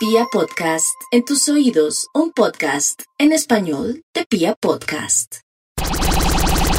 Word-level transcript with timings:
Pia 0.00 0.24
Podcast, 0.32 0.96
en 1.10 1.26
tus 1.26 1.46
oídos, 1.50 2.06
un 2.14 2.32
podcast 2.32 3.02
en 3.18 3.32
español 3.32 4.02
de 4.14 4.24
Pia 4.24 4.54
Podcast. 4.58 5.40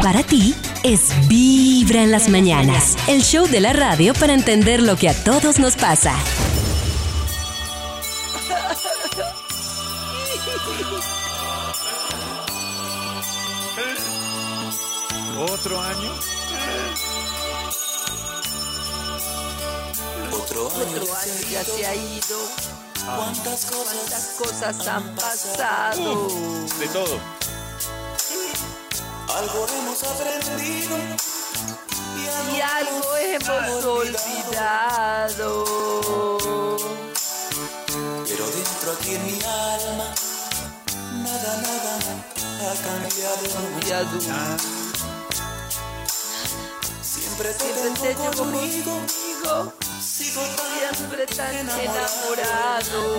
Para 0.01 0.24
ti 0.24 0.55
es 0.83 1.11
Vibra 1.27 2.01
en 2.01 2.09
las 2.09 2.29
mañanas, 2.29 2.97
el 3.07 3.21
show 3.21 3.45
de 3.45 3.59
la 3.59 3.73
radio 3.73 4.15
para 4.15 4.33
entender 4.33 4.81
lo 4.81 4.95
que 4.95 5.07
a 5.07 5.13
todos 5.23 5.59
nos 5.59 5.75
pasa. 5.75 6.15
Otro 15.38 15.79
año. 15.79 16.11
Otro 20.31 20.71
año 20.71 21.41
ya 21.51 21.63
se 21.63 21.85
ha 21.85 21.93
ido. 21.93 22.80
¿Cuántas 23.05 23.65
¿Cuántas 23.65 24.25
cosas? 24.38 24.87
han 24.87 25.15
pasado? 25.15 26.28
De 26.79 26.87
todo. 26.87 27.19
Algo 29.37 29.65
hemos 29.77 30.04
aprendido 30.04 30.97
y 32.54 32.62
algo 32.62 33.16
hemos 33.18 33.86
olvidado. 33.86 35.66
Pero 38.27 38.46
dentro 38.48 38.91
aquí 39.00 39.16
en 39.16 39.26
mi 39.26 39.40
alma 39.44 40.08
Nada, 41.24 41.52
nada 41.62 41.94
ha 42.62 42.74
cambiado 42.86 43.44
Ya 43.88 43.99
du- 44.04 44.91
Siempre 47.41 47.73
Siempre 47.73 47.94
te 48.00 48.13
llevo 48.22 48.44
conmigo 48.52 48.84
conmigo, 48.84 49.73
Sigo 49.99 50.41
tan 50.41 50.94
siempre 50.94 51.26
tan 51.26 51.55
enamorado. 51.55 53.18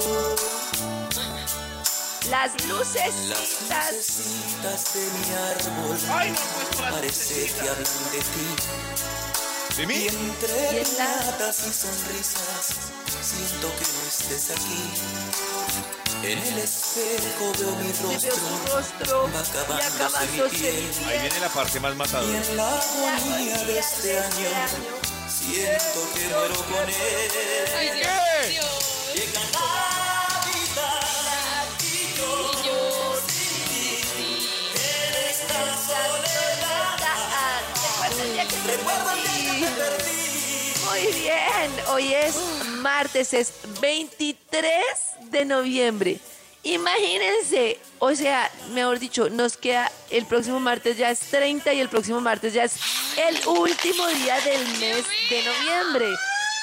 Las 2.30 2.64
luces 2.68 3.14
Las 3.26 3.92
lucecitas 3.92 4.94
de 4.94 5.00
mi 5.00 5.24
árbol 5.34 5.98
Parece 6.92 7.52
que 7.52 7.68
hablan 7.68 8.10
de 8.12 8.18
ti 8.18 9.21
¿De 9.76 9.82
Y 9.84 9.86
mí? 9.86 10.06
entre 10.06 10.52
Y 10.72 10.78
en 10.78 10.98
la- 10.98 11.04
miradas 11.06 11.58
y 11.66 11.72
sonrisas 11.72 12.64
Siento 13.22 13.68
que 13.78 13.84
no 13.92 14.02
estés 14.08 14.50
aquí 14.50 14.82
En 16.22 16.38
el 16.38 16.58
espejo 16.58 17.52
veo 17.58 17.72
mi 17.76 17.90
rostro 17.92 18.36
rostro 18.74 19.30
Va 19.32 19.40
y 19.80 19.82
acabándose 19.82 20.42
mi 20.44 20.58
piel. 20.58 20.90
Ahí 21.08 21.18
viene 21.20 21.40
la 21.40 21.48
parte 21.48 21.80
más 21.80 21.92
Y 21.92 21.96
matadora. 21.96 22.38
en 22.38 22.56
la 22.56 22.68
agonía 22.78 23.58
de 23.64 23.78
este 23.78 24.18
año 24.18 24.50
Siento 25.28 26.00
que 26.14 26.28
muero 26.28 26.54
con 26.54 26.88
él 26.88 27.30
Llega 29.14 29.40
Navidad 29.52 30.46
y 31.80 31.94
yo 32.18 32.30
sin 33.26 34.00
ti 34.16 34.30
En 34.74 35.12
esta 35.30 35.60
soledad 35.86 36.98
Recuerda 38.66 39.12
Muy 40.92 41.10
bien, 41.14 41.70
hoy 41.88 42.12
es 42.12 42.36
martes, 42.82 43.32
es 43.32 43.54
23 43.80 44.76
de 45.30 45.46
noviembre. 45.46 46.18
Imagínense, 46.64 47.78
o 47.98 48.14
sea, 48.14 48.50
mejor 48.74 48.98
dicho, 48.98 49.30
nos 49.30 49.56
queda 49.56 49.90
el 50.10 50.26
próximo 50.26 50.60
martes 50.60 50.98
ya 50.98 51.10
es 51.10 51.20
30 51.20 51.72
y 51.72 51.80
el 51.80 51.88
próximo 51.88 52.20
martes 52.20 52.52
ya 52.52 52.64
es 52.64 52.74
el 53.16 53.36
último 53.48 54.06
día 54.08 54.38
del 54.42 54.62
mes 54.80 55.06
de 55.30 55.42
noviembre. 55.42 56.08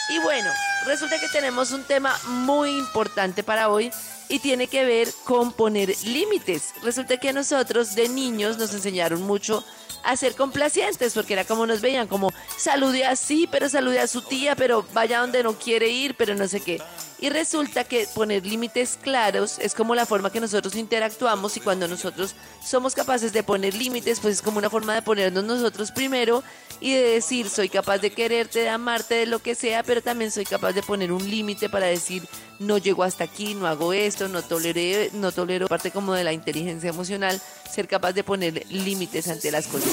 Y 0.10 0.20
bueno, 0.20 0.52
resulta 0.86 1.20
que 1.20 1.28
tenemos 1.30 1.72
un 1.72 1.84
tema 1.84 2.16
muy 2.28 2.78
importante 2.78 3.42
para 3.42 3.70
hoy 3.70 3.92
y 4.28 4.38
tiene 4.38 4.68
que 4.68 4.86
ver 4.86 5.10
con 5.24 5.52
poner 5.54 5.96
límites. 6.04 6.76
Resulta 6.84 7.18
que 7.18 7.30
a 7.30 7.34
nosotros 7.34 7.96
de 7.96 8.08
niños 8.10 8.60
nos 8.60 8.76
enseñaron 8.76 9.24
mucho 9.24 9.66
a 10.04 10.16
ser 10.16 10.36
complacientes, 10.36 11.14
porque 11.14 11.34
era 11.34 11.46
como 11.46 11.66
nos 11.66 11.82
veían, 11.82 12.08
como 12.08 12.32
salude 12.58 13.06
así, 13.06 13.48
pero 13.52 13.70
salude 13.70 14.00
a 14.00 14.08
su 14.08 14.22
tía, 14.22 14.56
pero 14.56 14.86
vaya 14.94 15.20
donde 15.20 15.44
no 15.44 15.54
quiere 15.54 15.90
ir, 15.90 16.16
pero 16.16 16.36
no 16.36 16.48
sé 16.48 16.62
qué. 16.62 16.82
Y 17.22 17.30
resulta 17.30 17.84
que 17.84 18.08
poner 18.16 18.46
límites 18.46 18.98
claros 19.02 19.60
es 19.60 19.74
como 19.74 19.94
la 19.94 20.06
forma 20.06 20.32
que 20.32 20.40
nosotros 20.40 20.76
interactuamos 20.76 21.58
y 21.58 21.60
cuando 21.60 21.88
nosotros 21.88 22.34
somos 22.66 22.96
capaces 22.96 23.34
de 23.34 23.44
poner 23.44 23.74
límites, 23.74 24.22
pues 24.22 24.36
es 24.36 24.42
como 24.42 24.58
una 24.58 24.70
forma 24.70 24.94
de 24.94 25.02
ponernos 25.02 25.44
nosotros 25.44 25.92
primero 25.92 26.44
y 26.80 26.94
de 26.94 27.02
decir, 27.02 27.50
soy 27.50 27.68
capaz 27.68 27.98
de 27.98 28.12
quererte, 28.12 28.60
de 28.60 28.70
amarte, 28.70 29.16
de 29.16 29.26
lo 29.26 29.40
que 29.40 29.54
sea, 29.56 29.84
pero 29.84 30.02
también 30.02 30.32
soy 30.32 30.46
capaz 30.46 30.72
de 30.72 30.82
poner 30.82 31.12
un 31.12 31.30
límite 31.30 31.68
para 31.68 31.88
decir, 31.88 32.24
no 32.60 32.78
llego 32.78 33.04
hasta 33.04 33.24
aquí, 33.24 33.56
no 33.56 33.68
hago 33.68 33.94
esto, 33.94 34.28
no 34.28 34.42
toleré, 34.42 35.10
no 35.14 35.32
tolero 35.32 35.68
parte 35.68 35.92
como 35.92 36.14
de 36.14 36.24
la 36.24 36.34
inteligencia 36.34 36.90
emocional, 36.90 37.42
ser 37.72 37.88
capaz 37.88 38.14
de 38.14 38.24
poner 38.24 38.66
límites 38.70 39.28
ante 39.28 39.52
las 39.52 39.68
cosas. 39.68 39.92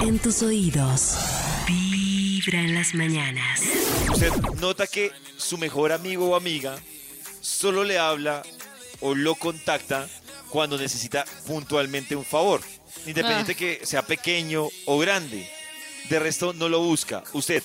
En 0.00 0.18
tus 0.18 0.42
oídos, 0.42 1.16
Vibra 1.66 2.60
en 2.60 2.74
las 2.74 2.94
mañanas. 2.94 3.62
Usted 4.12 4.32
nota 4.60 4.86
que 4.86 5.10
su 5.36 5.56
mejor 5.56 5.92
amigo 5.92 6.30
o 6.30 6.36
amiga 6.36 6.76
solo 7.40 7.84
le 7.84 7.98
habla 7.98 8.42
o 9.00 9.14
lo 9.14 9.34
contacta 9.34 10.06
cuando 10.50 10.78
necesita 10.78 11.24
puntualmente 11.46 12.14
un 12.14 12.24
favor, 12.24 12.60
independiente 13.06 13.54
que 13.54 13.80
sea 13.84 14.02
pequeño 14.02 14.68
o 14.86 14.98
grande. 14.98 15.50
De 16.10 16.18
resto 16.18 16.52
no 16.52 16.68
lo 16.68 16.80
busca. 16.80 17.24
Usted 17.32 17.62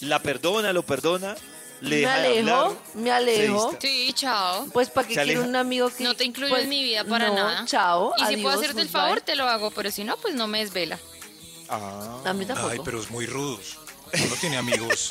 la 0.00 0.20
perdona, 0.20 0.72
lo 0.72 0.82
perdona, 0.82 1.36
Me 1.80 2.04
alejo, 2.06 2.76
me 2.94 3.10
alejo. 3.10 3.76
Sí, 3.80 4.12
chao. 4.14 4.66
Pues 4.72 4.90
para 4.90 5.06
que 5.06 5.14
quiero 5.14 5.42
un 5.44 5.54
amigo 5.56 5.90
que 5.90 6.02
No 6.04 6.14
te 6.14 6.24
incluyo 6.24 6.50
pues, 6.50 6.64
en 6.64 6.68
mi 6.68 6.82
vida 6.82 7.04
para 7.04 7.28
no, 7.28 7.34
nada. 7.34 7.64
Chao. 7.66 8.12
Y 8.18 8.26
si 8.26 8.36
puedo 8.38 8.58
hacerte 8.58 8.80
el 8.80 8.88
favor, 8.88 9.20
te 9.20 9.36
lo 9.36 9.48
hago, 9.48 9.70
pero 9.70 9.90
si 9.90 10.04
no, 10.04 10.16
pues 10.16 10.34
no 10.34 10.46
me 10.48 10.58
desvela. 10.60 10.98
Ah, 11.68 12.20
A 12.24 12.32
mí 12.32 12.46
tampoco. 12.46 12.70
Ay, 12.70 12.80
pero 12.84 13.00
es 13.00 13.10
muy 13.10 13.26
rudos. 13.26 13.78
Uno 14.12 14.34
tiene 14.40 14.56
amigos 14.56 15.08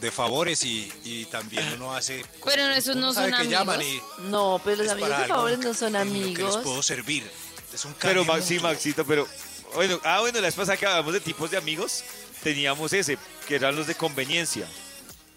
de 0.00 0.10
favores 0.12 0.62
y, 0.64 0.92
y 1.04 1.24
también 1.26 1.64
uno 1.74 1.94
hace. 1.94 2.24
Pero 2.44 2.64
esos 2.68 2.94
no 2.96 3.12
son 3.12 3.32
que 3.32 3.48
llaman 3.48 3.80
amigos. 3.80 4.06
y 4.18 4.22
No, 4.22 4.60
pero 4.64 4.82
los 4.82 4.92
amigos 4.92 5.18
de 5.18 5.24
favores 5.26 5.58
no 5.58 5.74
son 5.74 5.92
lo 5.94 5.98
que 5.98 6.02
amigos. 6.02 6.54
les 6.54 6.64
puedo 6.64 6.82
servir. 6.82 7.28
Es 7.74 7.84
un 7.84 7.94
pero 7.94 8.24
Maxi. 8.24 8.60
Maxito, 8.60 9.04
pero 9.04 9.26
bueno, 9.74 10.00
ah, 10.04 10.20
bueno, 10.20 10.40
la 10.40 10.46
vez 10.46 10.54
pasada 10.54 10.76
que 10.76 10.86
hablamos 10.86 11.12
de 11.12 11.20
tipos 11.20 11.50
de 11.50 11.56
amigos, 11.56 12.04
teníamos 12.42 12.92
ese, 12.92 13.18
que 13.48 13.56
eran 13.56 13.74
los 13.74 13.86
de 13.88 13.94
conveniencia. 13.96 14.66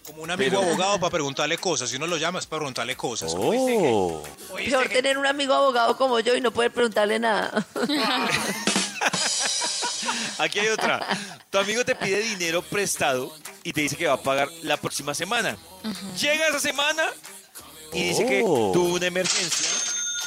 Como 0.06 0.22
un 0.22 0.30
amigo 0.30 0.58
Pero- 0.60 0.62
abogado 0.72 0.98
para 0.98 1.10
preguntarle 1.10 1.58
cosas. 1.58 1.90
Si 1.90 1.96
uno 1.96 2.06
lo 2.06 2.16
llama 2.16 2.38
es 2.38 2.46
para 2.46 2.60
preguntarle 2.60 2.96
cosas. 2.96 3.32
Oh. 3.36 3.50
que- 3.52 4.52
oíste 4.54 4.70
Peor 4.70 4.88
que- 4.88 4.94
tener 4.94 5.18
un 5.18 5.26
amigo 5.26 5.54
abogado 5.54 5.96
como 5.96 6.18
yo 6.20 6.34
y 6.36 6.40
no 6.40 6.50
poder 6.50 6.72
preguntarle 6.72 7.18
nada. 7.18 7.66
Aquí 10.38 10.58
hay 10.58 10.68
otra. 10.68 11.06
Tu 11.50 11.58
amigo 11.58 11.84
te 11.84 11.94
pide 11.94 12.20
dinero 12.22 12.62
prestado 12.62 13.32
y 13.62 13.72
te 13.72 13.82
dice 13.82 13.96
que 13.96 14.06
va 14.06 14.14
a 14.14 14.22
pagar 14.22 14.48
la 14.62 14.76
próxima 14.78 15.14
semana. 15.14 15.56
Llega 16.18 16.48
esa 16.48 16.60
semana 16.60 17.04
y 17.92 18.04
dice 18.08 18.24
que 18.26 18.40
tuvo 18.40 18.94
una 18.94 19.06
emergencia 19.06 19.68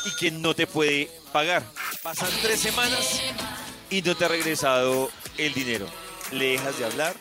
y 0.06 0.16
que 0.20 0.32
no 0.32 0.54
te 0.54 0.68
puede 0.68 1.10
pagar. 1.32 1.64
Pasan 2.04 2.30
tres 2.42 2.60
semanas 2.60 3.22
y 3.90 4.02
no 4.04 4.16
te 4.16 4.26
ha 4.26 4.28
regresado 4.28 5.10
el 5.38 5.54
dinero. 5.54 5.88
¿Le 6.32 6.52
dejas 6.52 6.78
de 6.78 6.86
hablar 6.86 7.16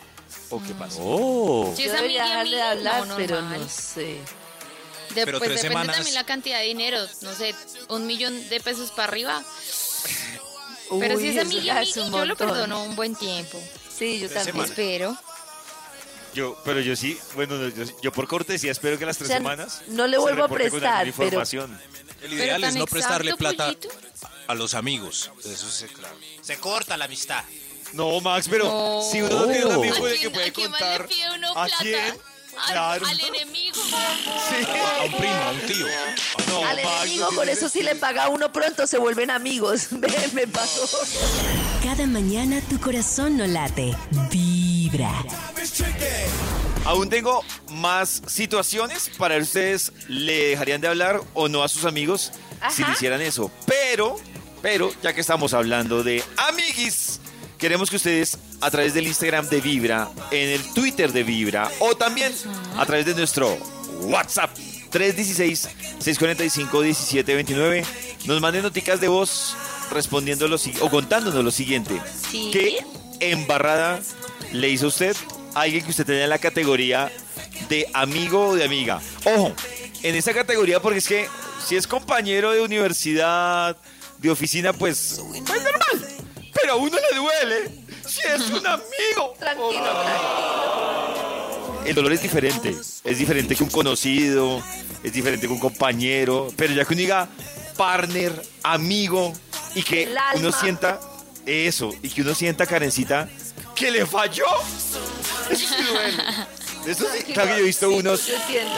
o 0.53 0.63
qué 0.63 0.75
pasa? 0.75 0.97
Si 0.97 1.01
Yo 1.03 1.91
es 1.91 1.93
debería 1.93 2.01
amiga 2.23 2.25
dejarle 2.29 2.57
de 2.57 2.63
hablar, 2.63 3.07
no, 3.07 3.17
pero 3.17 3.43
no 3.43 3.69
sé. 3.69 4.19
De- 5.15 5.25
Pero 5.27 5.39
pues 5.39 5.51
tres 5.51 5.63
depende 5.63 5.69
semanas- 5.69 5.97
también 5.97 6.15
la 6.15 6.25
cantidad 6.25 6.59
de 6.61 6.65
dinero. 6.67 6.99
No 7.21 7.35
sé, 7.35 7.55
un 7.89 8.07
millón 8.07 8.49
de 8.49 8.61
pesos 8.61 8.91
para 8.93 9.09
arriba. 9.09 9.43
Pero 11.01 11.17
Uy, 11.17 11.23
si 11.23 11.29
es 11.29 11.39
amiga 11.39 11.81
un 11.97 12.13
yo 12.13 12.25
lo 12.25 12.37
perdono 12.37 12.83
un 12.85 12.97
buen 12.97 13.15
tiempo. 13.15 13.59
Sí, 13.97 14.21
yo 14.21 14.29
Tres 14.29 14.45
también. 14.45 14.67
semanas. 14.67 14.71
Espero. 14.71 15.17
Yo, 16.35 16.59
pero 16.65 16.81
yo 16.81 16.97
sí, 16.97 17.19
bueno, 17.35 17.57
no, 17.57 17.69
yo, 17.69 17.85
yo 18.03 18.11
por 18.13 18.27
cortesía 18.27 18.73
espero 18.73 18.99
que 18.99 19.05
las 19.05 19.19
tres 19.19 19.27
O 19.27 19.29
sea, 19.29 19.37
semanas 19.37 19.83
no 19.89 20.07
le 20.07 20.17
se 20.17 20.23
vuelvo 20.23 20.45
a 20.45 20.49
prestar, 20.49 20.75
alguna 20.77 21.13
pero- 21.17 21.25
información. 21.25 21.79
El 22.23 22.33
ideal 22.35 22.61
Pero 22.61 22.69
es 22.71 22.77
no 22.77 22.87
prestarle 22.87 23.33
exacto, 23.33 23.55
plata 23.57 23.65
pollito. 23.67 23.89
a 24.47 24.55
los 24.55 24.75
amigos. 24.75 25.31
Eso 25.45 25.69
es 25.85 25.93
claro. 25.93 26.15
Se 26.41 26.57
corta 26.59 26.97
la 26.97 27.05
amistad. 27.07 27.45
No, 27.93 28.21
Max, 28.21 28.47
pero 28.51 28.65
No. 28.65 29.03
si 29.11 29.21
uno 29.23 29.41
no 29.41 29.47
tiene 29.47 29.65
un 29.67 29.73
amigo 29.73 30.05
¿A 30.05 30.09
de 30.09 30.19
que 30.19 30.31
puede 30.31 30.47
a 30.49 30.53
quién 30.53 30.71
más 30.71 30.81
contar, 30.81 31.01
le 31.03 31.09
pide 31.09 31.35
uno 31.35 31.53
¿a 31.59 31.67
quién? 31.81 31.97
Al- 32.01 32.19
Claro. 32.71 33.07
Al 33.07 33.19
enemigo. 33.19 33.81
A 35.01 35.05
un 35.05 35.13
primo, 35.17 35.35
a 35.35 35.51
un 35.53 35.61
tío. 35.61 35.87
No, 36.49 36.65
Al 36.67 36.77
Max, 36.77 36.89
enemigo, 37.03 37.31
no 37.31 37.37
con 37.37 37.49
eso 37.49 37.69
sí 37.71 37.83
le 37.83 37.97
paga 37.97 38.25
a 38.25 38.29
uno 38.29 38.53
pronto, 38.53 38.87
se 38.87 38.99
vuelven 38.99 39.31
amigos. 39.31 39.89
Me 40.35 40.47
pasó. 40.47 40.87
Cada 41.83 42.07
mañana 42.07 42.61
tu 42.69 42.79
corazón 42.79 43.39
no 43.39 43.47
late. 43.47 43.97
Vibra. 44.31 45.25
Aún 46.85 47.09
tengo 47.09 47.43
más 47.71 48.21
situaciones 48.27 49.11
para 49.17 49.35
ver 49.37 49.45
ustedes 49.45 49.93
le 50.09 50.49
dejarían 50.49 50.81
de 50.83 50.89
hablar 50.89 51.21
o 51.33 51.49
no 51.49 51.63
a 51.63 51.69
sus 51.69 51.87
amigos 51.87 52.33
si 52.71 52.85
le 52.85 52.93
hicieran 52.93 53.23
eso. 53.23 53.51
Pero, 53.67 54.17
pero, 54.61 54.93
ya 55.03 55.15
que 55.15 55.23
estamos 55.23 55.55
hablando 55.55 56.03
de 56.03 56.23
amiguis, 56.37 57.19
queremos 57.63 57.89
que 57.91 57.97
ustedes 57.97 58.37
a 58.61 58.71
través 58.73 58.93
del 58.93 59.07
Instagram 59.07 59.49
de 59.49 59.61
Vibra, 59.61 60.09
en 60.33 60.49
el 60.49 60.61
Twitter 60.75 61.13
de 61.13 61.23
Vibra 61.23 61.71
o 61.79 61.95
también 61.95 62.35
a 62.77 62.85
través 62.85 63.07
de 63.07 63.15
nuestro 63.15 63.57
WhatsApp 64.01 64.51
316-645-1729. 64.91 67.85
Nos 68.27 68.41
manden 68.41 68.63
noticas 68.63 69.01
de 69.01 69.07
voz 69.07 69.55
respondiendo 69.93 70.49
lo 70.49 70.59
si- 70.59 70.75
o 70.81 70.91
contándonos 70.91 71.45
lo 71.45 71.53
siguiente. 71.53 72.01
Sí. 72.31 72.51
¿Qué 72.53 72.85
embarrada 73.21 74.01
le 74.53 74.69
hizo 74.69 74.89
usted 74.89 75.15
a 75.55 75.61
alguien 75.63 75.85
que 75.85 75.91
usted 75.91 76.05
tenía 76.05 76.25
en 76.25 76.31
la 76.31 76.39
categoría 76.39 77.13
de 77.69 77.87
amigo 77.95 78.49
o 78.49 78.55
de 78.57 78.65
amiga? 78.65 79.01
Ojo, 79.25 79.53
en 80.03 80.17
esa 80.17 80.35
categoría 80.35 80.83
porque 80.83 80.99
es 80.99 81.07
que 81.07 81.29
si 81.65 81.77
es 81.77 81.87
compañero 81.87 82.51
de 82.51 82.61
universidad, 82.61 83.77
de 84.19 84.31
oficina, 84.31 84.73
pues, 84.73 85.21
pues 85.47 85.63
normal. 85.63 86.09
Pero 86.63 86.75
a 86.75 86.77
uno 86.77 86.97
le 86.97 87.17
duele 87.17 87.71
si 88.07 88.21
es 88.21 88.51
un 88.51 88.67
amigo. 88.67 89.35
Tranquilo, 89.39 89.83
tranquilo. 89.83 91.13
El 91.85 91.95
dolor 91.95 92.13
es 92.13 92.23
diferente. 92.23 92.77
Es 93.03 93.19
diferente 93.19 93.57
que 93.57 93.65
un 93.65 93.71
conocido, 93.71 94.63
es 95.03 95.13
diferente 95.13 95.47
que 95.49 95.53
un 95.53 95.59
compañero. 95.59 96.49
Pero 96.57 96.73
ya 96.73 96.85
que 96.85 96.95
uno 96.95 97.01
diga 97.01 97.29
partner, 97.77 98.33
amigo, 98.63 99.33
y 99.75 99.83
que 99.83 100.15
uno 100.37 100.53
sienta 100.53 101.01
eso, 101.47 101.93
y 102.03 102.11
que 102.11 102.23
uno 102.23 102.35
sienta, 102.35 102.67
Karencita, 102.67 103.29
que 103.75 103.91
le 103.91 104.07
falló. 104.07 104.47
Eso 105.51 105.75
sí 105.75 105.83
duele. 105.83 106.23
Eso 106.87 107.07
sí, 107.17 107.33
claro 107.33 107.51
que 107.51 107.57
yo 107.59 107.63
he 107.63 107.67
visto 107.67 107.91
unos, 107.91 108.27
Yo 108.27 108.35
entiendo. 108.35 108.75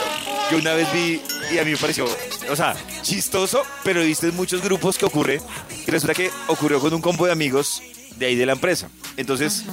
yo 0.51 0.57
una 0.57 0.73
vez 0.75 0.91
vi 0.93 1.21
y 1.51 1.57
a 1.57 1.63
mí 1.65 1.71
me 1.71 1.77
pareció, 1.77 2.05
o 2.49 2.55
sea, 2.55 2.75
chistoso, 3.01 3.63
pero 3.83 4.01
he 4.01 4.05
visto 4.05 4.27
en 4.27 4.35
muchos 4.35 4.61
grupos 4.61 4.97
que 4.97 5.05
ocurre. 5.05 5.41
Y 5.87 5.89
resulta 5.91 6.13
que 6.13 6.29
ocurrió 6.47 6.79
con 6.79 6.93
un 6.93 7.01
combo 7.01 7.25
de 7.25 7.31
amigos 7.31 7.81
de 8.17 8.27
ahí 8.27 8.35
de 8.35 8.45
la 8.45 8.53
empresa. 8.53 8.89
Entonces, 9.17 9.63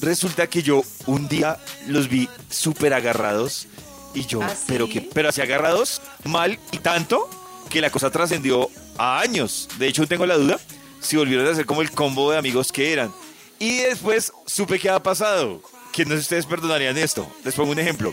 resulta 0.00 0.46
que 0.46 0.62
yo 0.62 0.82
un 1.06 1.28
día 1.28 1.58
los 1.86 2.08
vi 2.08 2.28
súper 2.50 2.94
agarrados 2.94 3.66
y 4.14 4.24
yo, 4.26 4.42
¿Ah, 4.42 4.54
pero 4.66 4.86
sí? 4.86 4.92
que, 4.94 5.00
pero 5.02 5.28
así 5.28 5.40
agarrados 5.40 6.00
mal 6.24 6.58
y 6.72 6.78
tanto 6.78 7.28
que 7.68 7.80
la 7.80 7.90
cosa 7.90 8.10
trascendió 8.10 8.70
a 8.96 9.20
años. 9.20 9.68
De 9.78 9.88
hecho, 9.88 10.06
tengo 10.06 10.24
la 10.26 10.36
duda 10.36 10.58
si 11.00 11.16
volvieron 11.16 11.46
a 11.46 11.54
ser 11.54 11.66
como 11.66 11.82
el 11.82 11.90
combo 11.90 12.30
de 12.30 12.38
amigos 12.38 12.72
que 12.72 12.92
eran. 12.92 13.12
Y 13.58 13.76
después 13.78 14.32
supe 14.46 14.78
qué 14.78 14.88
ha 14.90 15.02
pasado. 15.02 15.60
Que 15.94 16.04
no 16.04 16.10
sé 16.10 16.16
si 16.16 16.22
ustedes 16.22 16.46
perdonarían 16.46 16.98
esto. 16.98 17.30
Les 17.44 17.54
pongo 17.54 17.72
un 17.72 17.78
ejemplo. 17.78 18.12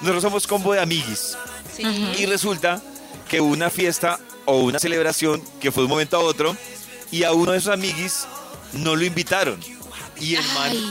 Nosotros 0.00 0.22
somos 0.22 0.46
combo 0.46 0.72
de 0.72 0.80
amiguis. 0.80 1.36
Sí. 1.76 1.84
Y 2.18 2.26
resulta 2.26 2.82
que 3.28 3.40
hubo 3.40 3.52
una 3.52 3.70
fiesta 3.70 4.18
o 4.44 4.58
una 4.58 4.78
celebración 4.78 5.40
que 5.60 5.70
fue 5.70 5.82
de 5.82 5.84
un 5.84 5.90
momento 5.90 6.16
a 6.16 6.20
otro 6.20 6.56
y 7.12 7.22
a 7.22 7.32
uno 7.32 7.52
de 7.52 7.58
esos 7.58 7.72
amiguis 7.72 8.26
no 8.72 8.96
lo 8.96 9.04
invitaron. 9.04 9.60
Y 10.18 10.34
el 10.34 10.44
man, 10.48 10.70
Ay, 10.70 10.84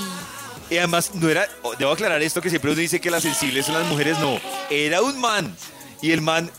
y 0.70 0.78
además 0.78 1.12
no 1.16 1.30
era, 1.30 1.48
oh, 1.64 1.76
debo 1.76 1.92
aclarar 1.92 2.22
esto 2.22 2.42
que 2.42 2.50
siempre 2.50 2.72
uno 2.72 2.80
dice 2.80 3.02
que 3.02 3.12
las 3.12 3.24
sensibles 3.24 3.66
son 3.66 3.76
las 3.76 3.86
mujeres, 3.88 4.18
no, 4.20 4.40
era 4.70 5.02
un 5.02 5.20
man. 5.20 5.56
Y 6.02 6.12
el 6.12 6.22
man 6.22 6.50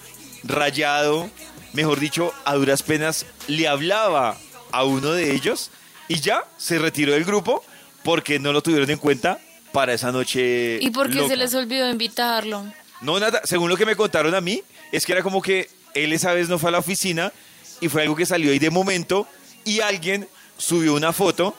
rayado, 0.44 1.31
mejor 1.73 1.99
dicho, 1.99 2.32
a 2.44 2.55
duras 2.55 2.82
penas, 2.82 3.27
le 3.47 3.67
hablaba 3.69 4.37
a 4.73 4.85
uno 4.85 5.12
de 5.12 5.32
ellos 5.32 5.71
y 6.09 6.21
ya 6.21 6.44
se 6.59 6.79
retiró 6.79 7.12
del 7.12 7.25
grupo 7.25 7.65
porque 8.05 8.38
no 8.38 8.53
lo 8.53 8.62
tuvieron 8.62 8.91
en 8.91 8.99
cuenta 8.99 9.41
para 9.72 9.93
esa 9.94 10.11
noche. 10.12 10.78
¿y 10.81 10.90
por 10.90 11.08
qué 11.08 11.17
loca. 11.17 11.28
se 11.28 11.37
les 11.37 11.55
olvidó 11.55 11.88
invitarlo? 11.88 12.64
No, 13.00 13.19
nada. 13.19 13.40
Según 13.44 13.69
lo 13.70 13.76
que 13.76 13.87
me 13.87 13.96
contaron 13.96 14.34
a 14.34 14.40
mí, 14.40 14.62
es 14.93 15.06
que 15.06 15.12
era 15.12 15.22
como 15.22 15.40
que 15.40 15.70
él 15.94 16.12
esa 16.12 16.32
vez 16.32 16.49
no 16.49 16.58
fue 16.58 16.69
a 16.69 16.72
la 16.72 16.78
oficina 16.78 17.32
y 17.81 17.88
fue 17.88 18.02
algo 18.02 18.14
que 18.17 18.26
salió 18.26 18.50
ahí 18.52 18.58
de 18.58 18.70
momento 18.70 19.26
y 19.64 19.81
alguien 19.81 20.28
subió 20.58 20.94
una 20.94 21.12
foto 21.12 21.55